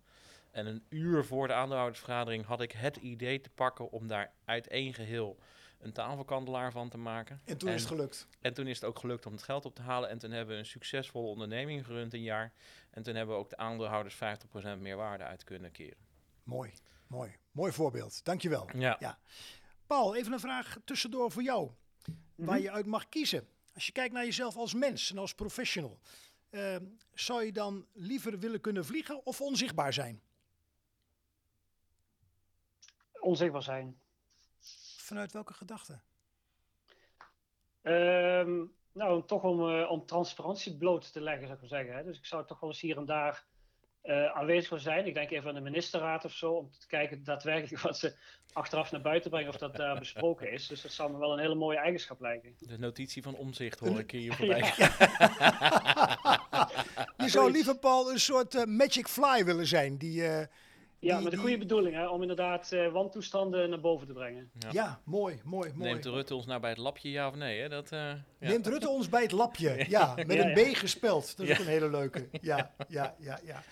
[0.50, 4.68] En een uur voor de aandeelhoudersvergadering had ik het idee te pakken om daar uit
[4.68, 5.38] één geheel
[5.78, 7.40] een tafelkandelaar van te maken.
[7.44, 8.28] En toen en, is het gelukt.
[8.40, 10.08] En toen is het ook gelukt om het geld op te halen.
[10.08, 12.52] En toen hebben we een succesvolle onderneming gerund een jaar.
[12.90, 14.18] En toen hebben we ook de aandeelhouders 50%
[14.78, 15.98] meer waarde uit kunnen keren.
[16.42, 16.72] Mooi.
[17.12, 18.24] Mooi, mooi voorbeeld.
[18.24, 18.68] Dankjewel.
[18.74, 18.96] Ja.
[19.00, 19.18] ja.
[19.86, 21.62] Paul, even een vraag tussendoor voor jou.
[21.64, 21.74] Mm
[22.34, 22.46] -hmm.
[22.46, 23.48] Waar je uit mag kiezen.
[23.74, 25.98] Als je kijkt naar jezelf als mens en als professional,
[26.50, 30.22] ehm, zou je dan liever willen kunnen vliegen of onzichtbaar zijn?
[33.20, 34.00] Onzichtbaar zijn.
[34.96, 36.00] Vanuit welke gedachte?
[37.82, 41.96] Ehm, nou, toch om, uh, om transparantie bloot te leggen, zou ik maar zeggen.
[41.96, 42.04] Hè.
[42.04, 43.44] Dus ik zou toch wel eens hier en daar
[44.32, 45.06] aanwezig willen zijn.
[45.06, 48.14] Ik denk even aan de ministerraad of zo, om te kijken daadwerkelijk wat ze
[48.52, 50.66] achteraf naar buiten brengen of dat daar besproken is.
[50.66, 52.54] Dus dat zou me wel een hele mooie eigenschap lijken.
[52.58, 54.72] De notitie van omzicht hoor ik hier voorbij.
[54.76, 56.70] Ja.
[57.24, 60.22] je zou liever, Paul, een soort uh, magic fly willen zijn, die...
[61.02, 64.50] Ja, met een goede bedoeling, hè, om inderdaad uh, wantoestanden naar boven te brengen.
[64.58, 64.68] Ja.
[64.72, 65.90] ja, mooi, mooi, mooi.
[65.90, 67.60] Neemt Rutte ons nou bij het lapje, ja of nee?
[67.60, 67.68] Hè?
[67.68, 68.18] Dat, uh, ja.
[68.38, 71.36] Neemt Rutte ons bij het lapje, ja, met een B gespeld.
[71.36, 72.28] Dat is ook een hele leuke.
[72.40, 73.62] Ja, ja, ja, ja.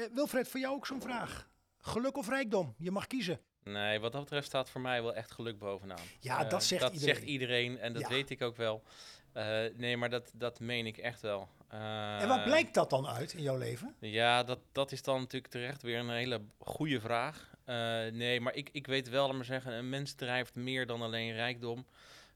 [0.00, 1.48] Uh, Wilfred, voor jou ook zo'n vraag.
[1.78, 2.74] Geluk of rijkdom?
[2.78, 3.40] Je mag kiezen.
[3.64, 6.06] Nee, wat dat betreft staat voor mij wel echt geluk bovenaan.
[6.20, 7.14] Ja, dat zegt dat iedereen.
[7.14, 8.82] zegt iedereen en dat weet ik ook wel.
[9.76, 11.48] nee, maar dat, dat meen ik echt wel.
[11.72, 13.94] Uh, en wat blijkt dat dan uit in jouw leven?
[13.98, 17.50] Ja, dat, dat is dan natuurlijk terecht weer een hele goede vraag.
[18.12, 21.32] Nee, maar ik, ik weet wel, laat maar zeggen, een mens drijft meer dan alleen
[21.32, 21.86] rijkdom.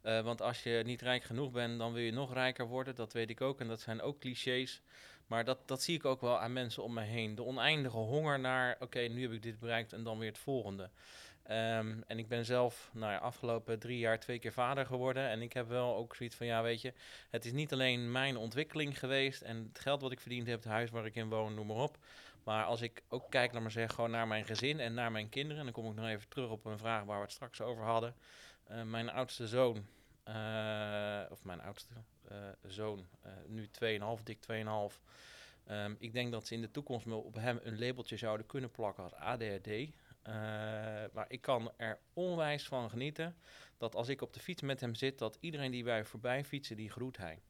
[0.03, 2.95] Want als je niet rijk genoeg bent, dan wil je nog rijker worden.
[2.95, 4.83] Dat weet ik ook en dat zijn ook clichés.
[5.27, 7.35] Maar dat, dat zie ik ook wel aan mensen om me heen.
[7.35, 10.91] De oneindige honger naar, oké, nu heb ik dit bereikt en dan weer het volgende.
[11.51, 15.29] Um, en ik ben zelf nou ja, afgelopen drie jaar twee keer vader geworden.
[15.29, 16.93] En ik heb wel ook zoiets van, ja weet je,
[17.31, 20.73] het is niet alleen mijn ontwikkeling geweest en het geld wat ik verdiend heb, het
[20.73, 21.99] huis waar ik in woon, noem maar op.
[22.45, 25.29] Maar als ik ook kijk naar, maar zeg, gewoon naar mijn gezin en naar mijn
[25.29, 27.61] kinderen, en dan kom ik nog even terug op een vraag waar we het straks
[27.61, 28.15] over hadden.
[28.71, 29.87] Uh, mijn oudste zoon,
[31.31, 31.95] of mijn oudste
[32.33, 33.07] uh, zoon,
[33.47, 33.69] nu
[34.19, 35.01] 2,5, dik 2,5.
[35.71, 39.03] Um, ik denk dat ze in de toekomst op hem een labeltje zouden kunnen plakken
[39.03, 39.69] als ADHD.
[41.13, 43.37] Maar ik kan er onwijs van genieten
[43.79, 46.77] dat als ik op de fiets met hem zit, dat iedereen die wij voorbij fietsen,
[46.77, 47.43] die groet hij.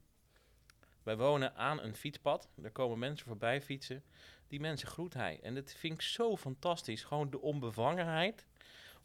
[1.03, 4.03] Wij wonen aan een fietspad, er komen mensen voorbij fietsen,
[4.47, 5.39] die mensen groet hij.
[5.41, 8.45] En dat vind ik zo fantastisch, gewoon de onbevangenheid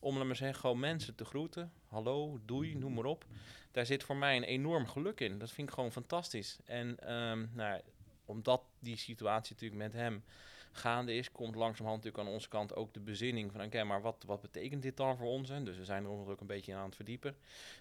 [0.00, 1.72] om, laat maar zeggen, gewoon mensen te groeten.
[1.86, 3.24] Hallo, doei, noem maar op.
[3.70, 5.38] Daar zit voor mij een enorm geluk in.
[5.38, 6.58] Dat vind ik gewoon fantastisch.
[6.64, 7.80] En um, nou,
[8.24, 10.24] omdat die situatie natuurlijk met hem
[10.72, 14.24] gaande is, komt langzamerhand natuurlijk aan onze kant ook de bezinning van, oké, maar wat,
[14.26, 15.48] wat betekent dit dan voor ons?
[15.48, 15.62] Hè?
[15.62, 17.36] Dus we zijn er ook een beetje aan het verdiepen.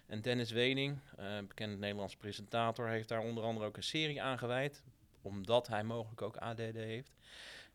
[0.06, 4.38] En Dennis Wening, uh, bekend Nederlands presentator, heeft daar onder andere ook een serie aan
[4.38, 4.82] gewijd,
[5.22, 7.12] omdat hij mogelijk ook ADD heeft.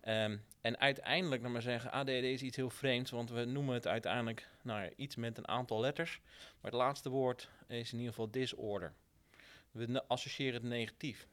[0.08, 3.88] Um, en uiteindelijk, nou maar zeggen, ADD is iets heel vreemds, want we noemen het
[3.88, 6.22] uiteindelijk nou, iets met een aantal letters.
[6.62, 8.94] Maar het laatste woord is in ieder geval disorder.
[9.72, 11.28] We associëren het negatief.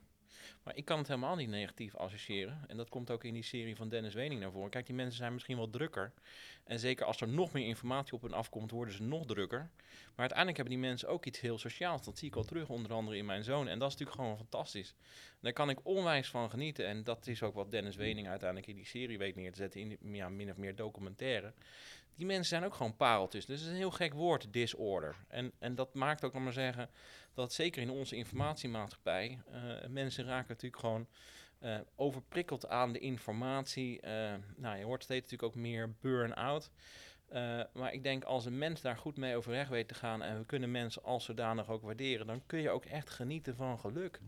[0.63, 2.65] Maar ik kan het helemaal niet negatief associëren.
[2.69, 4.71] En dat komt ook in die serie van Dennis Wening naar voren.
[4.71, 6.13] Kijk, die mensen zijn misschien wel drukker.
[6.65, 9.71] En zeker als er nog meer informatie op hen afkomt, worden ze nog drukker.
[9.89, 12.05] Maar uiteindelijk hebben die mensen ook iets heel sociaals.
[12.05, 13.69] Dat zie ik al terug, onder andere in mijn zoon.
[13.69, 14.95] En dat is natuurlijk gewoon fantastisch.
[15.41, 16.87] Daar kan ik onwijs van genieten.
[16.87, 19.81] En dat is ook wat Dennis Wening uiteindelijk in die serie weet neer te zetten.
[19.81, 21.53] In ja, min of meer documentaire.
[22.15, 23.47] Die mensen zijn ook gewoon pareltjes.
[23.47, 25.17] Dus het is een heel gek woord, disorder.
[25.29, 26.91] En, en dat maakt ook, nog maar zeggen,
[27.35, 31.07] dat zeker in onze informatiemaatschappij, uh, mensen raken natuurlijk gewoon
[31.61, 34.01] uh, overprikkeld aan de informatie.
[34.05, 36.71] Uh, nou, je hoort steeds natuurlijk ook meer burn-out.
[37.73, 40.47] maar ik denk als een mens daar goed mee overweg weet te gaan en we
[40.47, 44.21] kunnen mensen als zodanig ook waarderen, dan kun je ook echt genieten van geluk.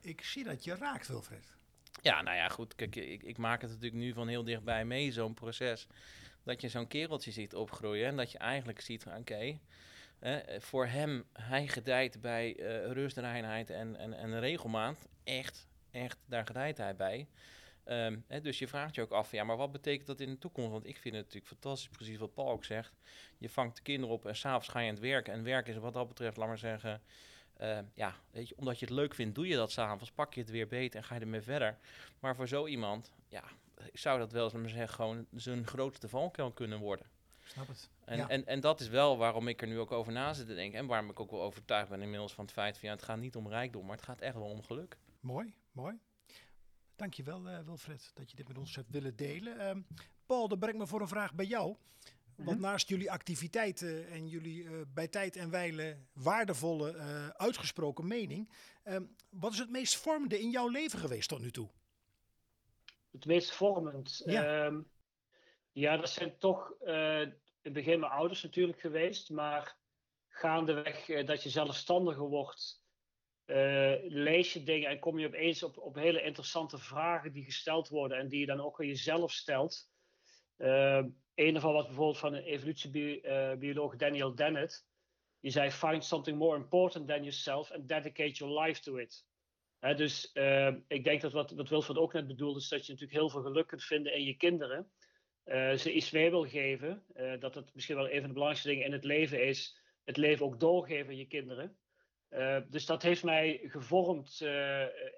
[0.00, 1.58] Ik zie dat je raakt, Wilfred.
[2.02, 2.74] Ja, nou ja, goed.
[2.74, 5.86] Kijk, ik, ik maak het natuurlijk nu van heel dichtbij mee, zo'n proces.
[6.42, 9.58] Dat je zo'n kereltje ziet opgroeien en dat je eigenlijk ziet, oké,
[10.18, 15.08] eh, voor hem, hij gedijt bij uh, rust, reinheid en, en, en regelmaat.
[15.24, 17.28] Echt, echt, daar gedijt hij bij.
[17.84, 20.38] Um, hè, dus je vraagt je ook af, ja, maar wat betekent dat in de
[20.38, 20.70] toekomst?
[20.70, 22.92] Want ik vind het natuurlijk fantastisch, precies wat Paul ook zegt.
[23.38, 25.32] Je vangt de kinderen op en s'avonds ga je aan het werken.
[25.32, 27.02] En werk is wat dat betreft, laat maar zeggen,
[27.60, 30.10] uh, ja, weet je, omdat je het leuk vindt, doe je dat s'avonds.
[30.10, 31.78] Pak je het weer beter en ga je ermee verder.
[32.20, 33.44] Maar voor zo iemand, ja,
[33.92, 37.06] zou dat wel eens, maar zeggen, gewoon zijn grootste valkuil kunnen worden.
[37.44, 37.90] Snap het.
[38.04, 38.28] En, ja.
[38.28, 40.78] en, en dat is wel waarom ik er nu ook over na zit te denken.
[40.78, 43.18] En waarom ik ook wel overtuigd ben inmiddels van het feit van ja, het gaat
[43.18, 44.98] niet om rijkdom, maar het gaat echt wel om geluk.
[45.20, 45.98] Mooi, mooi.
[46.96, 49.68] Dankjewel uh, Wilfred dat je dit met ons hebt willen delen.
[49.68, 49.86] Um,
[50.26, 51.76] Paul, dat brengt me voor een vraag bij jou.
[52.34, 52.60] Want -hmm.
[52.60, 58.50] naast jullie activiteiten en jullie uh, bij tijd en wijle waardevolle uh, uitgesproken mening,
[58.84, 61.68] um, wat is het meest vormende in jouw leven geweest tot nu toe?
[63.12, 64.22] Het meest vormend?
[64.24, 64.90] Ja, um,
[65.72, 69.76] ja dat zijn toch uh, in het begin mijn ouders natuurlijk geweest, maar
[70.28, 72.82] gaandeweg uh, dat je zelfstandiger wordt,
[73.46, 77.88] uh, lees je dingen en kom je opeens op, op hele interessante vragen die gesteld
[77.88, 79.88] worden en die je dan ook aan jezelf stelt.
[80.56, 84.88] een ervan was bijvoorbeeld van een evolutiebioloog Daniel Dennett.
[85.40, 89.24] Die zei: Find something more important than yourself and dedicate your life to it.
[89.80, 93.20] Dus uh, ik denk dat wat, wat Wilfred ook net bedoelde, is dat je natuurlijk
[93.20, 94.90] heel veel geluk kunt vinden in je kinderen.
[95.44, 97.04] Uh, ze iets mee wil geven.
[97.16, 99.78] Uh, dat het misschien wel een van de belangrijkste dingen in het leven is.
[100.04, 101.76] Het leven ook doorgeven aan je kinderen.
[102.68, 104.40] dus dat heeft mij gevormd.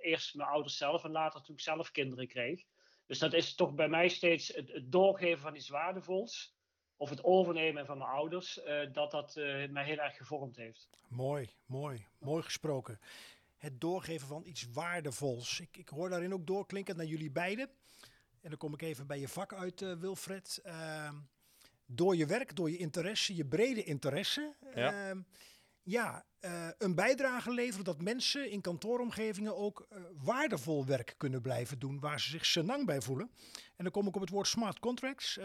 [0.00, 2.62] eerst mijn ouders zelf en later toen ik zelf kinderen kreeg.
[3.06, 6.56] Dus dat is toch bij mij steeds het, doorgeven van iets waardevols
[6.96, 8.60] of het overnemen van mijn ouders,
[8.92, 9.34] dat dat
[9.70, 10.88] mij heel erg gevormd heeft.
[11.08, 13.00] Mooi, mooi, mooi gesproken.
[13.62, 15.60] Het doorgeven van iets waardevols.
[15.60, 17.68] Ik, ik hoor daarin ook doorklinken naar jullie beiden.
[18.40, 20.60] En dan kom ik even bij je vak uit, uh, Wilfred.
[20.62, 21.14] Ehm,
[21.86, 24.54] door je werk, door je interesse, je brede interesse.
[24.74, 25.08] Ja.
[25.08, 25.20] Ehm,
[25.82, 31.78] ja, uh, een bijdrage leveren dat mensen in kantooromgevingen ook uh, waardevol werk kunnen blijven
[31.78, 33.30] doen waar ze zich senang bij voelen.
[33.76, 35.36] En dan kom ik op het woord smart contracts.
[35.36, 35.44] Uh,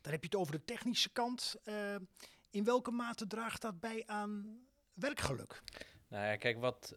[0.00, 1.56] dan heb je het over de technische kant.
[2.50, 4.60] in welke mate draagt dat bij aan
[4.94, 5.62] werkgeluk?
[6.08, 6.96] Nou ja, kijk, wat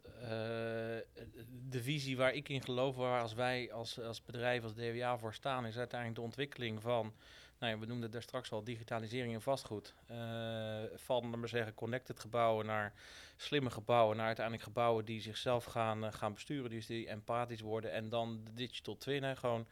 [1.68, 5.34] de visie waar ik in geloof, waar als wij als, als bedrijf, als DWA voor
[5.34, 7.14] staan, is uiteindelijk de ontwikkeling van
[7.60, 9.94] nou ja, we noemden daar straks al digitalisering en vastgoed.
[10.10, 12.92] Uh, van, maar zeggen, connected gebouwen naar
[13.36, 17.92] slimme gebouwen, naar uiteindelijk gebouwen die zichzelf gaan, uh, gaan besturen, dus die empathisch worden.
[17.92, 19.66] En dan de digital twin, hè, gewoon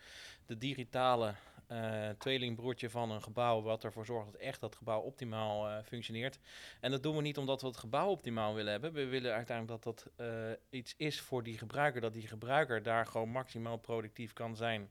[0.46, 1.35] de digitale
[1.72, 6.38] uh, tweelingbroertje van een gebouw, wat ervoor zorgt dat echt dat gebouw optimaal uh, functioneert.
[6.81, 8.92] En dat doen we niet omdat we het gebouw optimaal willen hebben.
[8.92, 13.07] We willen uiteindelijk dat dat uh, iets is voor die gebruiker, dat die gebruiker daar
[13.07, 14.90] gewoon maximaal productief kan zijn.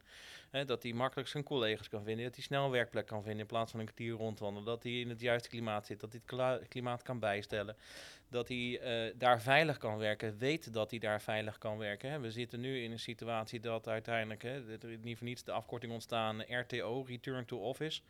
[0.49, 3.39] Hè, dat hij makkelijk zijn collega's kan vinden, dat hij snel een werkplek kan vinden
[3.39, 6.21] in plaats van een kwartier rondwandelen, dat hij in het juiste klimaat zit, dat hij
[6.37, 7.75] het klimaat kan bijstellen
[8.29, 8.57] dat hij
[9.07, 12.11] uh, daar veilig kan werken, weet dat hij daar veilig kan werken.
[12.11, 12.19] Hè.
[12.19, 15.91] We zitten nu in een situatie dat uiteindelijk, hè, er niet voor niets de afkorting
[15.91, 18.01] ontstaan, RTO, Return to Office.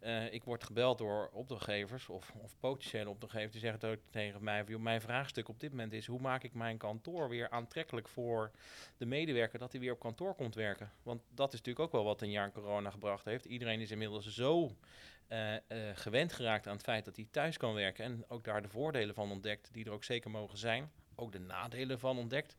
[0.00, 4.64] Uh, ik word gebeld door opdrachtgevers of, of potentiële opdrachtgevers die zeggen ook tegen mij:
[4.64, 8.50] Mijn vraagstuk op dit moment is: hoe maak ik mijn kantoor weer aantrekkelijk voor
[8.96, 10.92] de medewerker dat hij weer op kantoor komt werken?
[11.02, 13.44] Want dat is natuurlijk ook wel wat een jaar corona gebracht heeft.
[13.44, 14.76] Iedereen is inmiddels zo
[15.28, 15.58] uh, uh,
[15.94, 19.14] gewend geraakt aan het feit dat hij thuis kan werken en ook daar de voordelen
[19.14, 20.90] van ontdekt, die er ook zeker mogen zijn.
[21.14, 22.56] Ook de nadelen van ontdekt,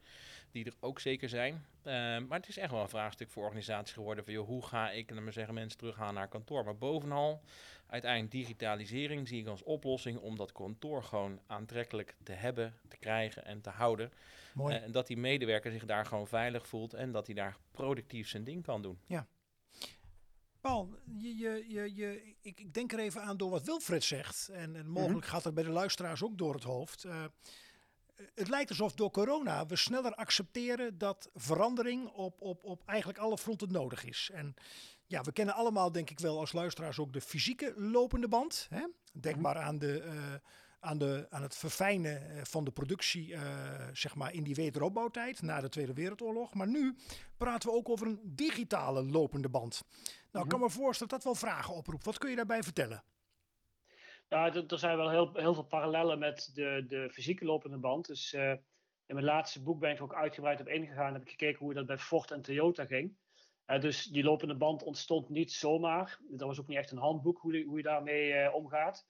[0.55, 1.53] die er ook zeker zijn.
[1.53, 1.93] Uh,
[2.27, 5.21] maar het is echt wel een vraagstuk voor organisaties geworden van joh, hoe ga ik
[5.21, 6.63] maar zeggen, mensen teruggaan naar kantoor.
[6.63, 7.41] Maar bovenal,
[7.87, 13.45] uiteindelijk digitalisering zie ik als oplossing om dat kantoor gewoon aantrekkelijk te hebben, te krijgen
[13.45, 14.11] en te houden.
[14.53, 14.75] Mooi.
[14.75, 18.43] en dat die medewerker zich daar gewoon veilig voelt en dat hij daar productief zijn
[18.43, 18.99] ding kan doen.
[19.05, 19.27] Ja,
[20.61, 24.49] Paul, je, je, je, je, ik, ik, denk er even aan door wat Wilfred zegt.
[24.49, 25.21] En, en mogelijk mm -hmm.
[25.21, 27.05] gaat het bij de luisteraars ook door het hoofd.
[27.05, 27.23] Uh,
[28.35, 33.37] het lijkt alsof door corona we sneller accepteren dat verandering op, op, op eigenlijk alle
[33.37, 34.29] fronten nodig is.
[34.33, 34.53] En
[35.05, 38.67] ja, we kennen allemaal denk ik wel als luisteraars ook de fysieke lopende band.
[38.69, 38.85] Hè?
[39.13, 39.43] Denk -hmm.
[39.43, 40.03] maar aan de...
[40.05, 40.33] Uh,
[40.79, 43.41] aan, de, aan het verfijnen van de productie uh,
[43.93, 46.53] zeg maar in die wederopbouwtijd na de Tweede Wereldoorlog.
[46.53, 46.95] Maar nu
[47.37, 49.83] praten we ook over een digitale lopende band.
[50.31, 52.05] Nou, ik kan me voorstellen dat dat wel vragen oproept.
[52.05, 53.03] Wat kun je daarbij vertellen?
[54.27, 58.07] Ja, er zijn wel heel, veel parallellen met de, de fysieke lopende band.
[58.07, 58.51] Dus uh,
[59.05, 61.13] in mijn laatste boek ben ik ook uitgebreid op ingegaan.
[61.13, 63.17] Heb ik gekeken hoe dat bij Ford en Toyota ging.
[63.67, 66.19] Uh, dus die lopende band ontstond niet zomaar.
[66.29, 69.07] Dat was ook niet echt een handboek hoe, hoe je daarmee uh, omgaat.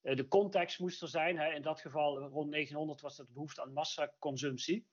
[0.00, 1.38] de context moest er zijn.
[1.38, 1.52] Hè.
[1.52, 4.86] In dat geval rond 1900 was dat behoefte aan massaconsumptie.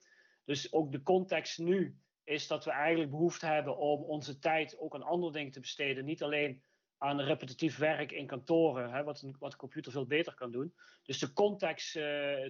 [0.45, 4.95] Dus ook de context nu is dat we eigenlijk behoefte hebben om onze tijd ook
[4.95, 6.05] aan andere dingen te besteden.
[6.05, 6.63] Niet alleen
[6.99, 10.73] aan repetitief werk in kantoren, hè, wat, een, wat computer veel beter kan doen.
[11.03, 12.03] Dus de context, uh,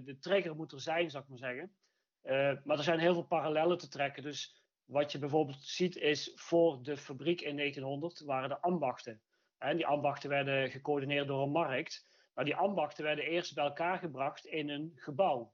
[0.03, 1.75] de trigger moet er zijn, zou ik maar zeggen.
[2.23, 4.23] Uh, maar er zijn heel veel parallellen te trekken.
[4.23, 9.21] Dus wat je bijvoorbeeld ziet is, voor de fabriek in 1900 waren de ambachten.
[9.57, 12.07] En die ambachten werden gecoördineerd door een markt.
[12.33, 15.53] Maar die ambachten werden eerst bij elkaar gebracht in een gebouw.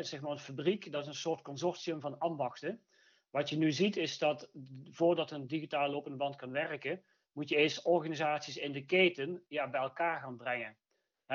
[0.00, 2.82] Zeg maar een fabriek, dat is een soort consortium van ambachten.
[3.30, 4.50] Wat je nu ziet is dat
[4.90, 7.04] voordat een digitale lopende band kan werken,
[7.36, 10.76] moet je eerst organisaties in de keten ja, bij elkaar gaan brengen.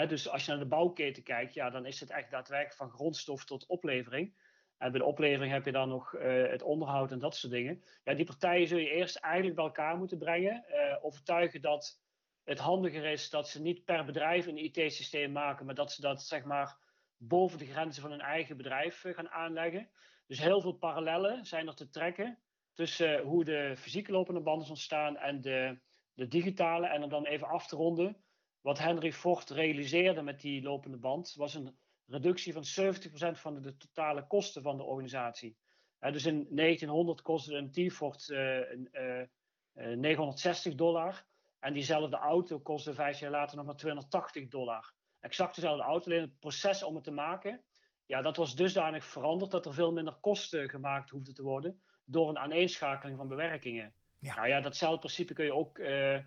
[0.07, 3.45] Dus als je naar de bouwketen kijkt, ja, dan is het echt daadwerkelijk van grondstof
[3.45, 4.33] tot oplevering.
[4.77, 7.83] En bij de oplevering heb je dan nog uh, het onderhoud en dat soort dingen.
[8.03, 10.65] Ja, die partijen zul je eerst eigenlijk bij elkaar moeten brengen.
[10.69, 12.01] Uh, overtuigen dat
[12.43, 16.23] het handiger is dat ze niet per bedrijf een IT-systeem maken, maar dat ze dat
[16.23, 16.77] zeg maar
[17.17, 19.89] boven de grenzen van hun eigen bedrijf uh, gaan aanleggen.
[20.27, 22.39] Dus heel veel parallellen zijn er te trekken
[22.73, 25.79] tussen hoe de fysieke lopende band is ontstaan en de,
[26.13, 26.87] de digitale.
[26.87, 28.23] En dan even af te ronden,
[28.61, 33.77] wat Henry Ford realiseerde met die lopende band, was een reductie van 70% van de,
[33.77, 35.57] totale kosten van de organisatie.
[35.99, 39.27] Dus in 1900 kostte een T-Ford uh, uh,
[39.73, 41.25] 960 dollar.
[41.59, 44.93] En diezelfde auto kostte vijf jaar later nog maar 280 dollar.
[45.19, 47.63] exact dezelfde auto, alleen het proces om het te maken,
[48.05, 52.29] ja, dat was dusdanig veranderd dat er veel minder kosten gemaakt hoefden te worden door
[52.29, 53.93] een aaneenschakeling van bewerkingen.
[54.21, 54.35] Ja.
[54.35, 56.17] Nou ja, datzelfde principe kun je ook, uh,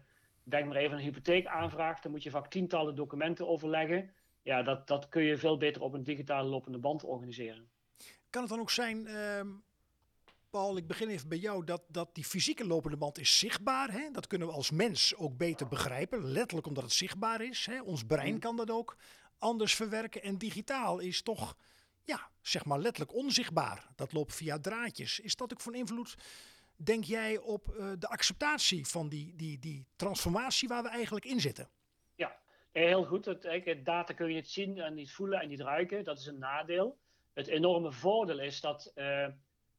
[0.42, 4.10] denk maar even aan een hypotheekaanvraag, dan moet je vaak tientallen documenten overleggen.
[4.42, 7.68] Ja, dat, dat kun je veel beter op een digitale lopende band organiseren.
[8.30, 9.40] Kan het dan ook zijn, uh,
[10.50, 13.92] Paul, ik begin even bij jou, dat, dat die fysieke lopende band is zichtbaar.
[13.92, 14.10] Hè?
[14.10, 17.66] Dat kunnen we als mens ook beter begrijpen, letterlijk omdat het zichtbaar is.
[17.66, 17.80] Hè?
[17.80, 18.38] Ons brein mm.
[18.38, 18.96] kan dat ook
[19.38, 20.22] anders verwerken.
[20.22, 21.56] En digitaal is toch,
[22.02, 23.86] ja, zeg maar letterlijk onzichtbaar.
[23.96, 25.20] Dat loopt via draadjes.
[25.20, 26.16] Is dat ook van invloed,
[26.76, 31.40] denk jij, op uh, de acceptatie van die, die, die transformatie waar we eigenlijk in
[31.40, 31.68] zitten?
[32.14, 32.38] Ja,
[32.72, 33.24] heel goed.
[33.24, 36.04] Het, het data kun je niet zien en niet voelen en niet ruiken.
[36.04, 36.98] Dat is een nadeel.
[37.32, 39.26] Het enorme voordeel is dat uh,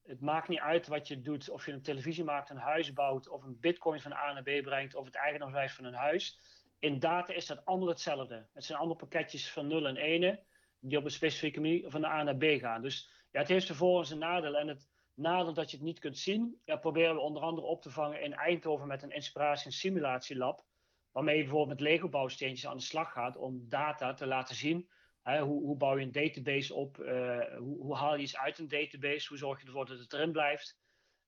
[0.06, 1.50] het maakt niet uit wat je doet.
[1.50, 4.62] Of je een televisie maakt, een huis bouwt, of een bitcoin van A naar B
[4.64, 6.40] brengt, of het eigenaarswijs van een huis.
[6.80, 8.48] In data is dat allemaal hetzelfde.
[8.54, 10.40] Het zijn allemaal pakketjes van 0 en 1
[10.80, 12.82] die op een specifieke manier van de A naar B gaan.
[12.82, 14.58] Dus ja, het heeft voor en nadeel.
[14.58, 17.92] En het nadeel dat je het niet kunt zien, proberen we onder andere op te
[17.92, 20.66] vangen in Eindhoven met een inspiratie- en simulatielab.
[21.12, 24.90] Waarmee je bijvoorbeeld met Lego-bouwsteentjes aan de slag gaat om data te laten zien.
[25.22, 26.98] Hè, hoe, hoe, bouw je een database op?
[26.98, 29.28] Uh, hoe, hoe, haal je iets uit een database?
[29.28, 30.78] Hoe zorg je ervoor dat het erin blijft?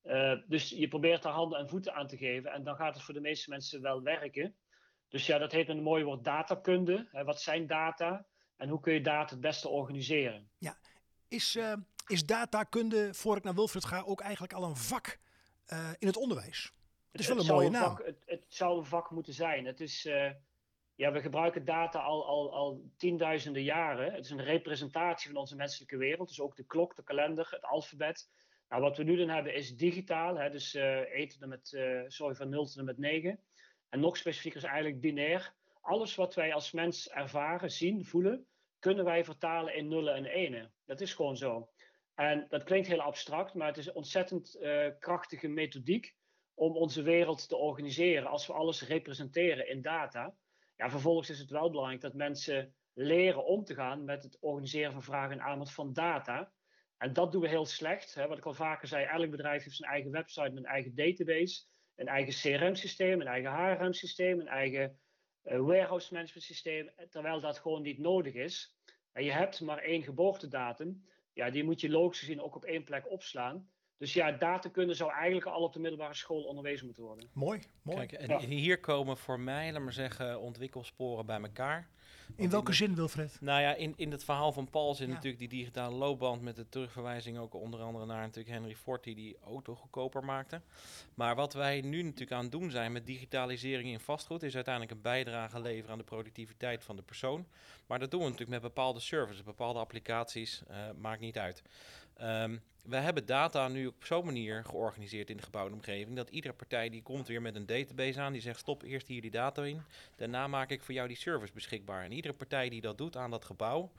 [0.04, 2.52] Uh, dus je probeert er handen en voeten aan te geven.
[2.52, 4.56] En dan gaat het voor de meeste mensen wel werken.
[5.08, 7.08] Dus ja, dat heet een mooi woord datakunde.
[7.10, 8.26] Hè, wat zijn data?
[8.56, 10.50] En hoe kun je data het beste organiseren?
[10.58, 10.78] Ja,
[11.28, 11.72] is, uh,
[12.08, 15.18] is datakunde, voor ik naar Wilfred ga, ook eigenlijk al een vak
[15.72, 16.72] uh, in het onderwijs?
[17.10, 17.96] Het is wel een mooie naam.
[17.96, 19.66] Vak, het, het, zou een vak moeten zijn.
[19.66, 20.30] Het is, uh,
[20.94, 24.12] ja, we gebruiken data al, al, al tienduizenden jaren.
[24.12, 26.28] Het is een representatie van onze menselijke wereld.
[26.28, 28.28] Dus ook de klok, de kalender, het alfabet.
[28.68, 30.36] Nou, wat we nu dan hebben is digitaal.
[30.36, 33.40] Hè, dus eten met, sorry, van 0 tot en met 9.
[33.88, 35.54] En nog specifieker is eigenlijk binair.
[35.80, 38.46] Alles wat wij als mens ervaren, zien, voelen,
[38.78, 40.72] kunnen wij vertalen in nullen en enen.
[40.84, 41.68] Dat is gewoon zo.
[42.18, 46.14] En dat klinkt heel abstract, maar het is een ontzettend uh, krachtige methodiek
[46.54, 50.34] om onze wereld te organiseren als we alles representeren in data.
[50.76, 54.92] Ja, vervolgens is het wel belangrijk dat mensen leren om te gaan met het organiseren
[54.92, 56.52] van vraag en aanbod van data.
[56.96, 58.14] En dat doen we heel slecht.
[58.14, 58.26] Hè.
[58.26, 61.64] Wat ik al vaker zei, elk bedrijf heeft zijn eigen website een eigen database,
[61.96, 64.98] een eigen CRM-systeem, een eigen HRM-systeem, een eigen
[65.44, 68.76] uh, warehouse management systeem, terwijl dat gewoon niet nodig is.
[69.12, 71.06] En je hebt maar één geboortedatum.
[71.38, 73.68] Ja, die moet je logisch gezien ook op één plek opslaan.
[73.96, 77.30] Dus ja, datakunde zou eigenlijk al op de middelbare school onderwezen moeten worden.
[77.32, 78.06] Mooi, mooi.
[78.06, 81.90] Kijk, en hier komen voor mij, laat maar zeggen, ontwikkelsporen bij elkaar.
[82.36, 83.36] In welke zin, Wilfred?
[83.40, 85.12] Nou ja, in, in het verhaal van Paul zit ja.
[85.12, 89.14] natuurlijk die digitale loopband met de terugverwijzing ook onder andere naar natuurlijk Henry Ford die
[89.14, 90.60] die auto goedkoper maakte.
[91.14, 94.94] Maar wat wij nu natuurlijk aan het doen zijn met digitalisering in vastgoed is uiteindelijk
[94.94, 97.46] een bijdrage leveren aan de productiviteit van de persoon.
[97.86, 101.62] Maar dat doen we natuurlijk met bepaalde services, bepaalde applicaties, uh, maakt niet uit.
[102.22, 106.54] Um, we hebben data nu op zo'n manier georganiseerd in de gebouwde omgeving dat iedere
[106.54, 109.64] partij die komt weer met een database aan, die zegt stop eerst hier die data
[109.64, 109.82] in,
[110.16, 112.04] daarna maak ik voor jou die service beschikbaar.
[112.04, 113.92] En iedere partij die dat doet aan dat gebouw,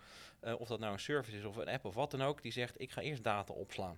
[0.43, 2.51] uh, of dat nou een service is of een app of wat dan ook, die
[2.51, 3.97] zegt ik ga eerst data opslaan.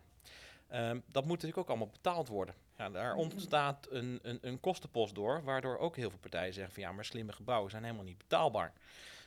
[0.74, 2.56] Um, dat moet natuurlijk ook allemaal betaald worden.
[2.78, 6.84] Ja, daar ontstaat een, een, een kostenpost door, waardoor ook heel veel partijen zeggen van
[6.84, 8.74] ja, maar slimme gebouwen zijn helemaal niet betaalbaar.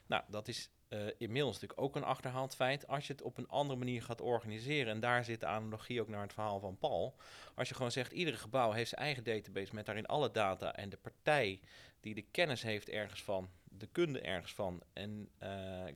[0.06, 2.86] Nou, dat is uh, inmiddels natuurlijk ook een achterhaald feit.
[2.88, 6.08] Als je het op een andere manier gaat organiseren, en daar zit de analogie ook
[6.08, 7.14] naar het verhaal van Paul.
[7.54, 10.74] Als je gewoon zegt, iedere gebouw heeft zijn eigen database met daarin alle data.
[10.74, 11.60] En de partij
[12.00, 15.48] die de kennis heeft ergens van, de kunde ergens van en uh,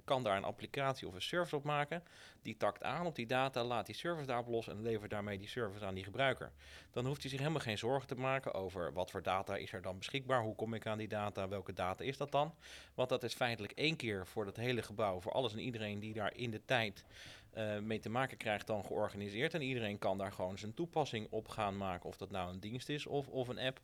[0.05, 2.03] kan daar een applicatie of een service op maken.
[2.43, 5.49] Die takt aan op die data, laat die service daarop los en levert daarmee die
[5.49, 6.53] service aan die gebruiker.
[6.91, 9.83] Dan hoeft hij zich helemaal geen zorgen te maken over wat voor data is er
[9.83, 12.55] dan beschikbaar, hoe kom ik aan die data, welke data is dat dan.
[12.95, 16.13] Want dat is feitelijk één keer voor dat hele gebouw, voor alles en iedereen die
[16.13, 17.05] daar in de tijd
[17.55, 19.55] uh, mee te maken krijgt dan georganiseerd.
[19.55, 22.89] En iedereen kan daar gewoon zijn toepassing op gaan maken, of dat nou een dienst
[22.89, 23.81] is of, of een app.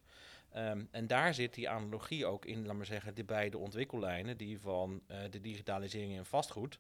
[0.57, 4.61] Um, en daar zit die analogie ook in, laat maar zeggen, de beide ontwikkellijnen, die
[4.61, 6.79] van uh, de digitalisering in vastgoed,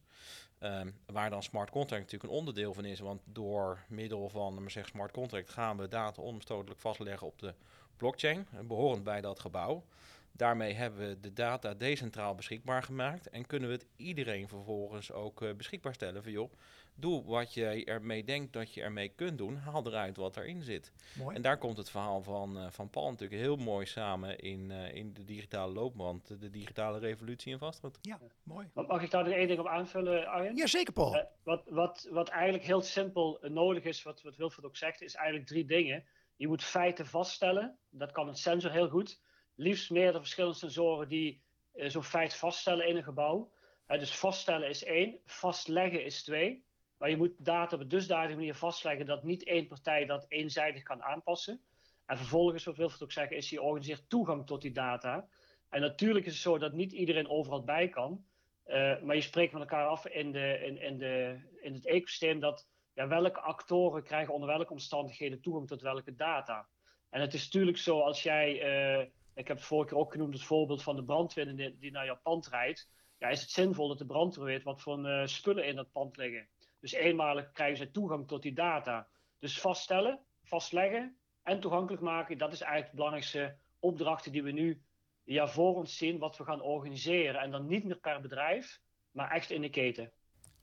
[0.60, 4.60] um, waar dan smart contract natuurlijk een onderdeel van is, want door middel van, laat
[4.60, 7.54] maar zeggen, smart contract gaan we data onomstotelijk vastleggen op de
[7.96, 9.84] blockchain, behorend bij dat gebouw.
[10.32, 15.42] Daarmee hebben we de data decentraal beschikbaar gemaakt en kunnen we het iedereen vervolgens ook
[15.42, 16.52] uh, beschikbaar stellen van joh,
[16.96, 19.56] doe wat je ermee denkt dat je ermee kunt doen.
[19.56, 20.92] Haal eruit wat erin zit.
[21.18, 21.36] Mooi.
[21.36, 24.94] En daar komt het verhaal van, uh, van Paul natuurlijk heel mooi samen in, uh,
[24.94, 26.40] in de digitale loopband.
[26.40, 27.98] De digitale revolutie in vastgoed.
[28.00, 28.70] Ja, mooi.
[28.74, 30.56] Mag ik daar nog één ding op aanvullen, Arjen?
[30.56, 31.14] Ja, zeker Paul.
[31.14, 35.14] Uh, wat, wat, wat eigenlijk heel simpel nodig is, wat, wat Wilfred ook zegt, is
[35.14, 36.04] eigenlijk drie dingen.
[36.36, 37.78] Je moet feiten vaststellen.
[37.90, 39.20] Dat kan een sensor heel goed.
[39.54, 41.42] Liefst meerdere verschillende sensoren die
[41.74, 43.52] zo'n feit vaststellen in een gebouw.
[43.86, 46.64] dus vaststellen is één, vastleggen is twee.
[47.04, 50.82] Maar je moet data op een dusdanige manier vastleggen dat niet één partij dat eenzijdig
[50.82, 51.60] kan aanpassen.
[52.06, 55.28] En vervolgens, wat Wilfred ook zeggen, is je organiseert toegang tot die data.
[55.70, 58.24] En natuurlijk is het zo dat niet iedereen overal bij kan.
[58.66, 62.68] Uh, maar je spreekt met elkaar af in, de, in, de, in het ecosysteem dat
[62.94, 66.68] ja, welke actoren krijgen onder welke omstandigheden toegang tot welke data.
[67.10, 68.50] En het is natuurlijk zo als jij,
[68.98, 71.90] uh, ik heb het vorige keer ook genoemd, het voorbeeld van de brandweer die, die
[71.90, 72.90] naar jouw pand rijdt.
[73.18, 76.16] Ja, is het zinvol dat de brandweer weet wat voor uh, spullen in dat pand
[76.16, 76.48] liggen.
[76.84, 79.08] Dus eenmalig krijgen ze toegang tot die data.
[79.38, 84.82] Dus vaststellen, vastleggen en toegankelijk maken, dat is eigenlijk de belangrijkste opdrachten die we nu
[85.22, 87.40] ja, voor ons zien, wat we gaan organiseren.
[87.40, 88.80] En dan niet meer per bedrijf,
[89.10, 90.12] maar echt in de keten.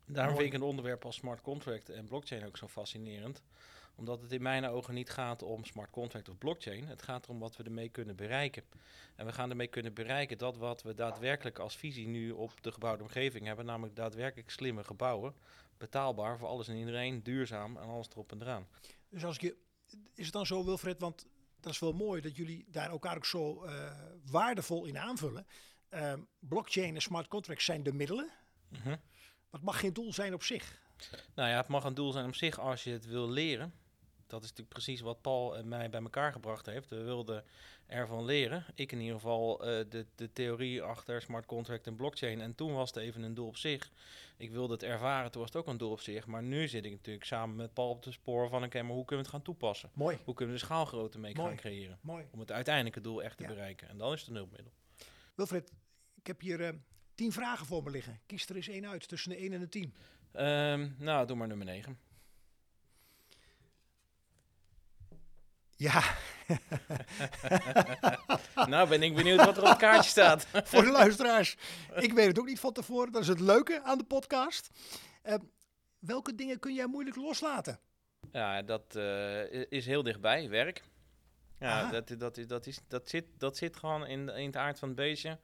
[0.06, 3.44] Daarom vind ik een onderwerp als smart contract en blockchain ook zo fascinerend
[3.96, 6.88] omdat het in mijn ogen niet gaat om smart contract of blockchain.
[6.88, 8.64] Het gaat erom wat we ermee kunnen bereiken.
[9.16, 12.72] En we gaan ermee kunnen bereiken dat wat we daadwerkelijk als visie nu op de
[12.72, 15.36] gebouwde omgeving hebben, namelijk daadwerkelijk slimme gebouwen,
[15.78, 18.68] betaalbaar voor alles en iedereen, duurzaam en alles erop en eraan.
[19.10, 19.56] Dus als ik je,
[20.16, 21.26] is het dan zo, Wilfred, want
[21.60, 23.92] dat is wel mooi dat jullie daar elkaar ook zo uh,
[24.26, 25.46] waardevol in aanvullen.
[25.90, 28.30] Uh, blockchain en smart contracts zijn de middelen.
[28.70, 29.02] Mm -hmm.
[29.50, 30.80] Wat mag geen doel zijn op zich?
[31.36, 33.74] Nou ja, het mag een doel zijn op zich als je het wil leren.
[34.32, 36.90] Dat is natuurlijk precies wat Paul en mij bij elkaar gebracht heeft.
[36.90, 37.44] We wilden
[37.86, 38.66] ervan leren.
[38.76, 42.42] Ik in ieder geval uh, de, de theorie achter smart contract en blockchain.
[42.42, 43.92] En toen was het even een doel op zich.
[44.38, 46.26] Ik wilde het ervaren, toen was het ook een doel op zich.
[46.26, 48.64] Maar nu zit ik natuurlijk samen met Paul op de spoor van...
[48.64, 49.90] oké, maar hoe kunnen we het gaan toepassen?
[49.94, 50.18] Mooi.
[50.24, 51.48] Hoe kunnen we de schaalgrootte mee Mooi.
[51.48, 51.98] gaan creëren?
[52.02, 52.26] Mooi.
[52.32, 53.90] Om het uiteindelijke doel echt te bereiken.
[53.90, 54.74] En dan is het een hulpmiddel.
[55.36, 55.72] Wilfred,
[56.16, 56.70] ik heb hier uh,
[57.16, 58.20] tien vragen voor me liggen.
[58.26, 59.94] Kies er eens één uit tussen de 1 en de 10.
[60.34, 62.00] Um, nou, doe maar nummer 9.
[65.82, 66.02] Ja.
[68.74, 70.48] nou ben ik benieuwd wat er op het kaartje staat.
[70.72, 71.58] Voor de luisteraars.
[71.96, 73.12] Ik weet het ook niet van tevoren.
[73.12, 74.70] Dat is het leuke aan de podcast.
[75.26, 75.34] Uh,
[76.00, 77.80] welke dingen kun jij moeilijk loslaten?
[78.32, 80.50] Ja, dat uh, is heel dichtbij.
[80.50, 80.84] Werk.
[81.60, 84.88] Ja, dat, dat, dat, is, dat, zit, dat zit gewoon in, in het aard van
[84.88, 85.40] het beestje.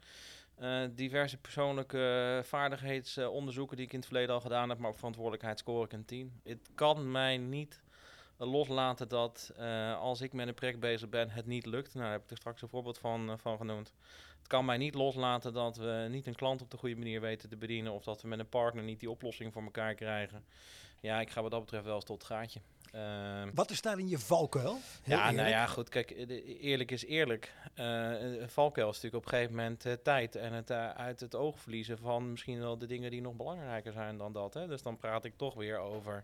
[0.60, 5.60] Uh, diverse persoonlijke vaardigheidsonderzoeken die ik in het verleden al gedaan heb, maar op verantwoordelijkheid
[5.60, 6.40] score ik een 10.
[6.44, 7.82] Het kan mij niet
[8.38, 11.94] loslaten dat uh, als ik met een project bezig ben, het niet lukt.
[11.94, 13.94] Nou, daar heb ik er straks een voorbeeld van, uh, van genoemd.
[14.38, 17.50] Het kan mij niet loslaten dat we niet een klant op de goede manier weten
[17.50, 17.94] te bedienen.
[17.94, 20.46] Of dat we met een partner niet die oplossing voor elkaar krijgen.
[21.00, 22.60] Ja, ik ga wat dat betreft wel eens tot het gaatje.
[22.96, 24.78] Uh, wat is daarin je valkuil?
[25.02, 25.38] Heel ja, eerlijk.
[25.38, 25.90] nou ja, goed.
[25.90, 26.10] Kijk,
[26.62, 27.54] eerlijk is eerlijk.
[27.76, 28.14] Uh,
[28.48, 31.98] valkuil is natuurlijk op een gegeven moment uh, tijd en het uit het oog verliezen
[31.98, 34.54] van misschien wel de dingen die nog belangrijker zijn dan dat.
[34.54, 34.68] Hè?
[34.68, 36.24] Dus dan praat ik toch weer over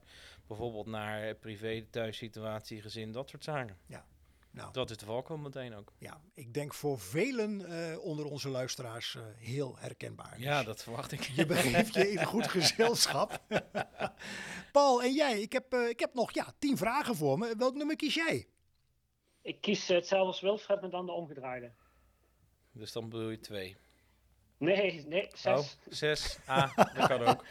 [0.57, 3.77] bijvoorbeeld naar privé, thuissituatie, gezin, dat soort zaken.
[3.87, 4.05] Ja.
[4.51, 5.93] Nou, dat is de valkuil meteen ook.
[5.97, 10.39] Ja, ik denk voor velen uh, onder onze luisteraars uh, heel herkenbaar.
[10.39, 11.21] Ja, dus dat verwacht ik.
[11.21, 13.41] Je begeeft je in goed gezelschap.
[14.71, 17.55] Paul en jij, ik heb, uh, ik heb nog ja, tien vragen voor me.
[17.57, 18.47] Welk nummer kies jij?
[19.41, 21.71] Ik kies hetzelfde als Wilfred, maar dan de omgedraaide.
[22.71, 23.75] Dus dan bedoel je twee?
[24.57, 25.59] Nee, nee, zes.
[25.59, 26.37] Oh, zes.
[26.45, 27.45] Ah, dat kan ook.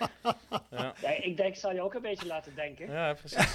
[0.71, 0.95] Ja.
[1.01, 1.09] ja.
[1.09, 2.91] ik denk, ik zal je ook een beetje laten denken.
[2.91, 3.55] Ja, precies.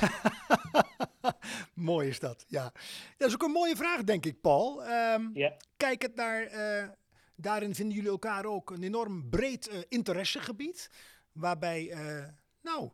[1.74, 2.72] Mooi is dat, ja.
[3.18, 4.90] Dat is ook een mooie vraag, denk ik, Paul.
[4.90, 5.58] Um, ja.
[5.78, 6.90] Kijk het naar, uh,
[7.36, 10.90] daarin vinden jullie elkaar ook een enorm breed uh, interessegebied.
[11.32, 12.26] Waarbij, uh,
[12.62, 12.92] nou,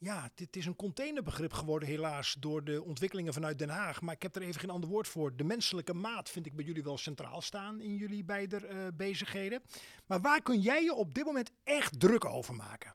[0.00, 4.00] ja, dit is een containerbegrip geworden helaas door de ontwikkelingen vanuit Den Haag.
[4.00, 5.36] Maar ik heb er even geen ander woord voor.
[5.36, 9.62] De menselijke maat vind ik bij jullie wel centraal staan in jullie beide uh, bezigheden.
[10.06, 12.94] Maar waar kun jij je op dit moment echt druk over maken?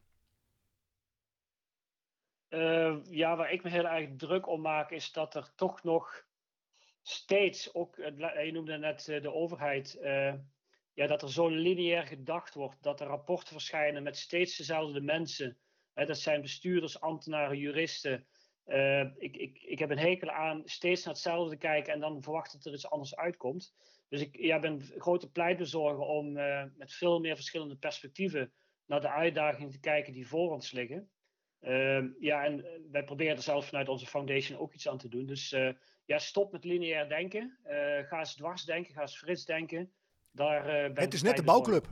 [2.49, 6.25] Uh, ja, waar ik me heel erg druk om maak is dat er toch nog
[7.01, 9.97] steeds, ook, je noemde net de overheid,
[10.93, 12.83] ja, dat er zo lineair gedacht wordt.
[12.83, 15.57] Dat er rapporten verschijnen met steeds dezelfde mensen
[15.95, 18.25] dat zijn bestuurders, ambtenaren, juristen.
[18.67, 22.57] Uh, ik, ik, ik heb een hekel aan steeds naar hetzelfde kijken en dan verwachten
[22.57, 23.73] dat er iets anders uitkomt.
[24.09, 28.53] Dus ik ja, ben een grote pleitbezorger om uh, met veel meer verschillende perspectieven
[28.85, 31.09] naar de uitdagingen te kijken die voor ons liggen.
[31.61, 35.25] Uh, ja, en wij proberen er zelf vanuit onze foundation ook iets aan te doen.
[35.25, 35.49] Dus
[36.05, 37.57] ja, stop met lineair denken.
[38.07, 39.91] ga eens dwars denken, ga eens frits denken.
[40.31, 41.87] Daar, ben Het is net de bouwclub.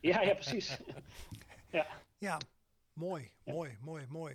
[0.00, 0.78] Ja, ja, precies.
[1.70, 1.86] ja.
[2.18, 2.38] ja,
[2.94, 4.32] Mooi, mooi, mooi, mooi.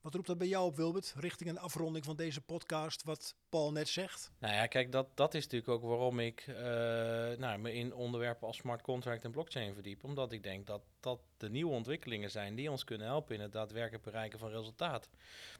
[0.00, 3.72] Wat roept dat bij jou op, Wilbert, richting een afronding van deze podcast, wat Paul
[3.72, 4.32] net zegt?
[4.38, 6.56] Nou ja, kijk, dat, dat is natuurlijk ook waarom ik uh,
[7.38, 10.04] nou, me in onderwerpen als smart contract en blockchain verdiep.
[10.04, 13.52] Omdat ik denk dat dat de nieuwe ontwikkelingen zijn die ons kunnen helpen in het
[13.52, 15.10] daadwerkelijk bereiken van resultaat.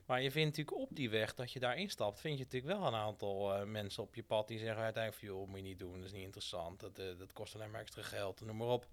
[0.07, 2.87] Maar je vindt natuurlijk op die weg dat je daar instapt, vind je natuurlijk wel
[2.87, 5.79] een aantal uh, mensen op je pad die zeggen uiteindelijk van, joh, moet je niet
[5.79, 8.67] doen, dat is niet interessant, dat, uh, dat kost alleen maar extra geld, noem maar
[8.67, 8.87] op.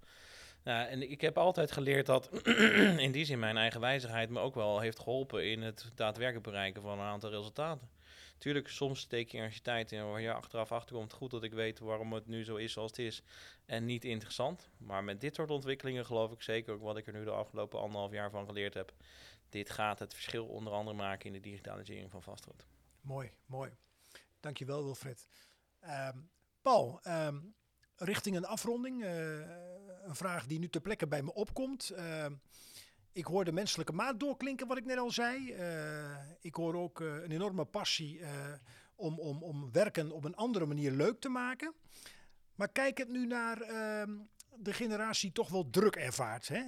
[0.63, 2.29] Nou, en ik heb altijd geleerd dat
[3.05, 6.81] in die zin mijn eigen wijzigheid me ook wel heeft geholpen in het daadwerkelijk bereiken
[6.81, 7.89] van een aantal resultaten.
[8.37, 11.13] Tuurlijk, soms steek je er tijd in waar je achteraf achterkomt.
[11.13, 13.23] Goed dat ik weet waarom het nu zo is zoals het is
[13.65, 14.69] en niet interessant.
[14.77, 17.79] Maar met dit soort ontwikkelingen geloof ik zeker ook wat ik er nu de afgelopen
[17.79, 18.93] anderhalf jaar van geleerd heb.
[19.49, 22.65] Dit gaat het verschil onder andere maken in de digitalisering van vastgoed.
[23.01, 23.71] Mooi, mooi.
[24.39, 25.27] Dankjewel Wilfred.
[25.83, 26.29] Um,
[26.61, 27.55] Paul, um,
[28.01, 29.03] richting een afronding.
[29.03, 29.39] Uh,
[30.03, 31.91] een vraag die nu ter plekke bij me opkomt.
[31.95, 32.25] Uh,
[33.11, 35.53] ik hoor de menselijke maat doorklinken, wat ik net al zei.
[35.53, 38.21] Uh, ik hoor ook een enorme passie
[38.95, 41.73] om, om, om werken op een andere manier leuk te maken.
[42.55, 44.17] Maar kijk het nu naar ehm,
[44.55, 46.47] de generatie die toch wel druk ervaart.
[46.47, 46.63] Hè?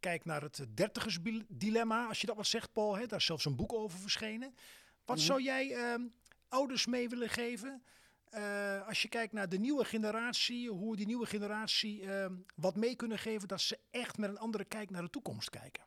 [0.00, 2.96] kijk naar het dertigersdilemma, als je dat wat zegt, Paul.
[2.96, 3.06] Hè?
[3.06, 4.54] Daar is zelfs een boek over verschenen.
[5.04, 5.26] Wat mhm.
[5.26, 6.02] zou jij ehm,
[6.48, 7.82] ouders mee willen geven?
[8.34, 12.96] Uh, als je kijkt naar de nieuwe generatie, hoe die nieuwe generatie uh, wat mee
[12.96, 15.84] kunnen geven, dat ze echt met een andere kijk naar de toekomst kijken.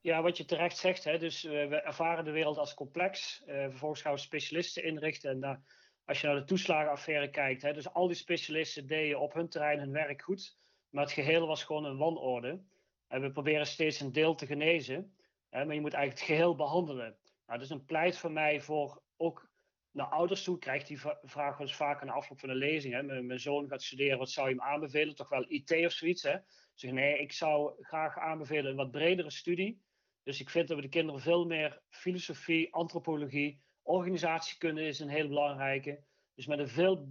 [0.00, 3.42] Ja, wat je terecht zegt, hè, dus uh, we ervaren de wereld als complex.
[3.46, 5.30] vervolgens gaan we specialisten inrichten.
[5.30, 5.60] En daar,
[6.04, 9.78] als je naar de toeslagenaffaire kijkt, hè, dus al die specialisten deden op hun terrein
[9.78, 10.56] hun werk goed,
[10.90, 12.62] maar het geheel was gewoon een wanorde.
[13.08, 15.14] En we proberen steeds een deel te genezen,
[15.50, 17.16] hè, maar je moet eigenlijk het geheel behandelen.
[17.46, 19.52] Nou, dus een pleit voor mij voor ook
[19.94, 20.58] naar ouders toe.
[20.58, 22.94] Krijgt die vraag wel eens vaker na afloop van een lezing.
[22.94, 23.22] Hè.
[23.22, 25.14] Mijn, zoon gaat studeren, wat zou je hem aanbevelen?
[25.14, 26.22] Toch wel IT of zoiets.
[26.22, 26.36] Hè?
[26.74, 29.82] Zeg nee, ik zou graag aanbevelen een wat bredere studie.
[30.22, 35.28] Dus ik vind dat we de kinderen veel meer filosofie, antropologie, organisatiekunde is een heel
[35.28, 36.04] belangrijke.
[36.34, 37.08] Dus met een veel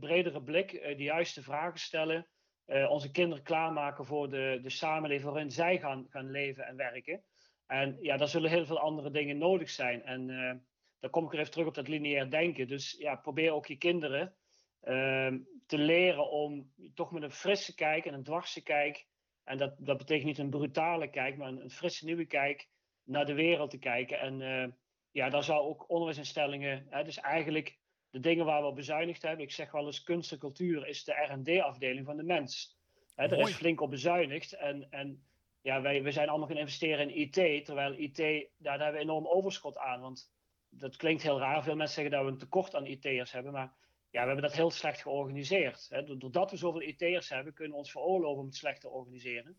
[0.00, 2.26] bredere blik uh, de juiste vragen stellen.
[2.66, 7.24] Uh, onze kinderen klaarmaken voor de, de samenleving waarin zij gaan, gaan leven en werken.
[7.66, 10.02] En ja, daar zullen heel veel andere dingen nodig zijn.
[10.02, 10.52] En uh,
[11.02, 12.68] dan kom ik er even terug op dat lineair denken.
[12.68, 14.34] Dus ja, probeer ook je kinderen
[14.84, 15.32] uh,
[15.66, 19.06] te leren om toch met een frisse kijk en een dwarse kijk.
[19.44, 22.68] En dat, dat betekent niet een brutale kijk, maar een, een frisse nieuwe kijk
[23.04, 24.20] naar de wereld te kijken.
[24.20, 24.72] En uh,
[25.10, 27.78] ja, daar zou ook onderwijsinstellingen, hè, dus eigenlijk
[28.10, 29.44] de dingen waar we op bezuinigd hebben.
[29.44, 32.78] Ik zeg wel eens, kunst en cultuur is de R&D-afdeling van de mens.
[33.14, 34.52] Hè, er is flink op bezuinigd.
[34.52, 35.24] En, en
[35.60, 39.08] ja, wij, wij zijn allemaal gaan investeren in IT, terwijl IT, daar, daar hebben we
[39.08, 40.00] enorm overschot aan.
[40.00, 40.30] Want
[40.78, 41.62] dat klinkt heel raar.
[41.62, 43.52] Veel mensen zeggen dat we een tekort aan IT'ers hebben.
[43.52, 43.72] Maar
[44.10, 45.86] ja, we hebben dat heel slecht georganiseerd.
[45.90, 46.16] Hè.
[46.18, 49.56] Doordat we zoveel IT'ers hebben, kunnen we ons veroorloven om het slecht te organiseren.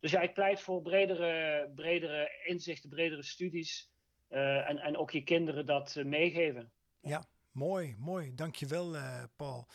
[0.00, 3.90] Dus ja, ik pleit voor bredere, bredere inzichten, bredere studies.
[4.30, 6.72] Uh, en, en ook je kinderen dat uh, meegeven.
[7.00, 8.34] Ja, mooi, mooi.
[8.34, 9.66] Dankjewel, uh, Paul.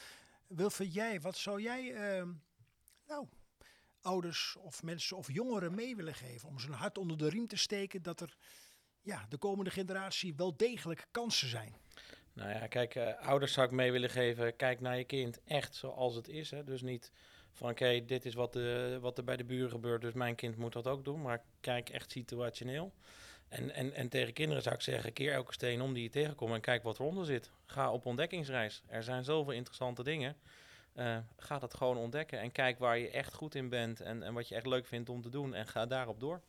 [0.48, 2.32] Wilfried, jij, wat zou jij, ehm,
[3.08, 3.28] nou,
[4.02, 7.58] ouders of mensen of jongeren mee willen geven om zijn hart onder de riem te
[7.58, 8.38] steken dat er
[9.04, 11.76] ja, de komende generatie wel degelijk kansen zijn?
[12.34, 14.56] Nou ja, kijk, uh, ouders zou ik mee willen geven.
[14.56, 16.52] Kijk naar je kind echt zoals het is.
[16.52, 16.64] Hè.
[16.64, 17.12] Dus niet
[17.52, 18.58] van oké, dit is wat,
[19.00, 21.22] wat er bij de buren gebeurt, dus mijn kind moet dat ook doen.
[21.22, 22.94] Maar kijk echt situationeel.
[23.54, 26.54] En, en, en tegen kinderen zou ik zeggen, keer elke steen om die je tegenkomt
[26.54, 27.52] en kijk wat eronder zit.
[27.66, 28.84] Ga op ontdekkingsreis.
[28.88, 30.36] Er zijn zoveel interessante dingen.
[30.96, 34.34] Uh, ga dat gewoon ontdekken en kijk waar je echt goed in bent en, en
[34.34, 36.42] wat je echt leuk vindt om te doen en ga daarop door.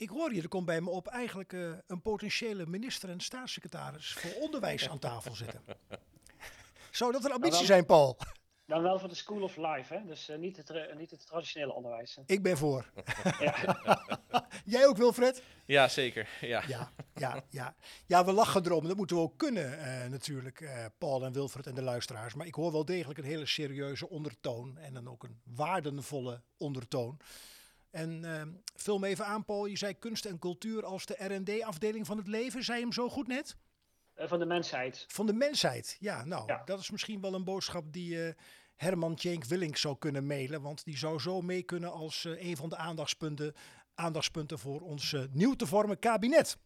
[0.00, 4.12] Ik hoor je, er komt bij me op eigenlijk uh, een potentiële minister en staatssecretaris
[4.12, 5.62] voor onderwijs aan tafel zitten.
[6.90, 8.16] Zou dat een ambitie dan, zijn, Paul?
[8.66, 10.04] Dan wel voor de School of Life, hè?
[10.04, 12.18] dus uh, niet, het, uh, niet het traditionele onderwijs.
[12.26, 12.90] Ik ben voor.
[14.64, 15.42] Jij ook, Wilfred?
[15.66, 16.28] Ja, zeker.
[16.40, 16.62] Ja.
[16.68, 17.74] Ja, ja, ja.
[18.06, 18.88] ja, we lachen erom.
[18.88, 22.34] Dat moeten we ook kunnen, natuurlijk, Paul en Wilfred en de luisteraars.
[22.34, 27.20] Maar ik hoor wel degelijk een hele serieuze ondertoon en dan ook een waardevolle ondertoon.
[27.90, 28.42] En uh,
[28.74, 29.66] vul me even aan, Paul.
[29.66, 32.64] Je zei kunst en cultuur als de R&D-afdeling van het leven.
[32.64, 33.56] Zei je hem zo goed net?
[34.16, 35.04] Uh, van de mensheid.
[35.08, 36.24] Van de mensheid, ja.
[36.24, 36.62] Nou, ja.
[36.64, 38.32] dat is misschien wel een boodschap die uh,
[38.76, 40.62] Herman Tjenk Willink zou kunnen mailen.
[40.62, 43.54] Want die zou zo mee kunnen als uh, een van de aandachtspunten,
[43.94, 46.58] aandachtspunten voor ons nieuw te vormen kabinet.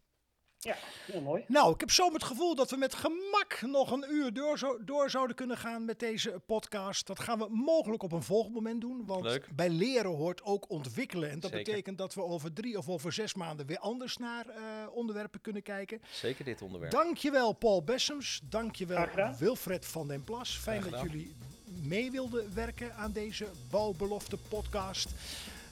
[0.65, 1.43] Ja, heel mooi.
[1.47, 4.77] Nou, ik heb zo het gevoel dat we met gemak nog een uur door, zo,
[4.83, 7.07] door zouden kunnen gaan met deze podcast.
[7.07, 9.05] Dat gaan we mogelijk op een volgend moment doen.
[9.05, 9.49] Want Leuk.
[9.55, 11.29] bij leren hoort ook ontwikkelen.
[11.29, 11.65] En dat Zeker.
[11.65, 14.53] betekent dat we over drie of over zes maanden weer anders naar uh,
[14.91, 16.01] onderwerpen kunnen kijken.
[16.11, 16.91] Zeker dit onderwerp.
[16.91, 18.41] Dankjewel Paul Bessems.
[18.49, 19.07] Dankjewel
[19.39, 20.57] Wilfred van den Plas.
[20.57, 21.35] Fijn dat jullie
[21.83, 25.09] mee wilden werken aan deze Bouwbelofte podcast.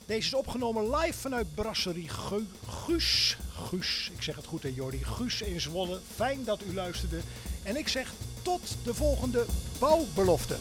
[0.06, 2.10] Deze is opgenomen live vanuit Brasserie
[2.68, 3.38] Guus.
[3.50, 5.04] Guus, ik zeg het goed hè Jordi.
[5.04, 6.00] Guus in Zwolle.
[6.16, 7.20] Fijn dat u luisterde.
[7.64, 9.46] En ik zeg tot de volgende
[9.80, 10.56] bouwbelofte.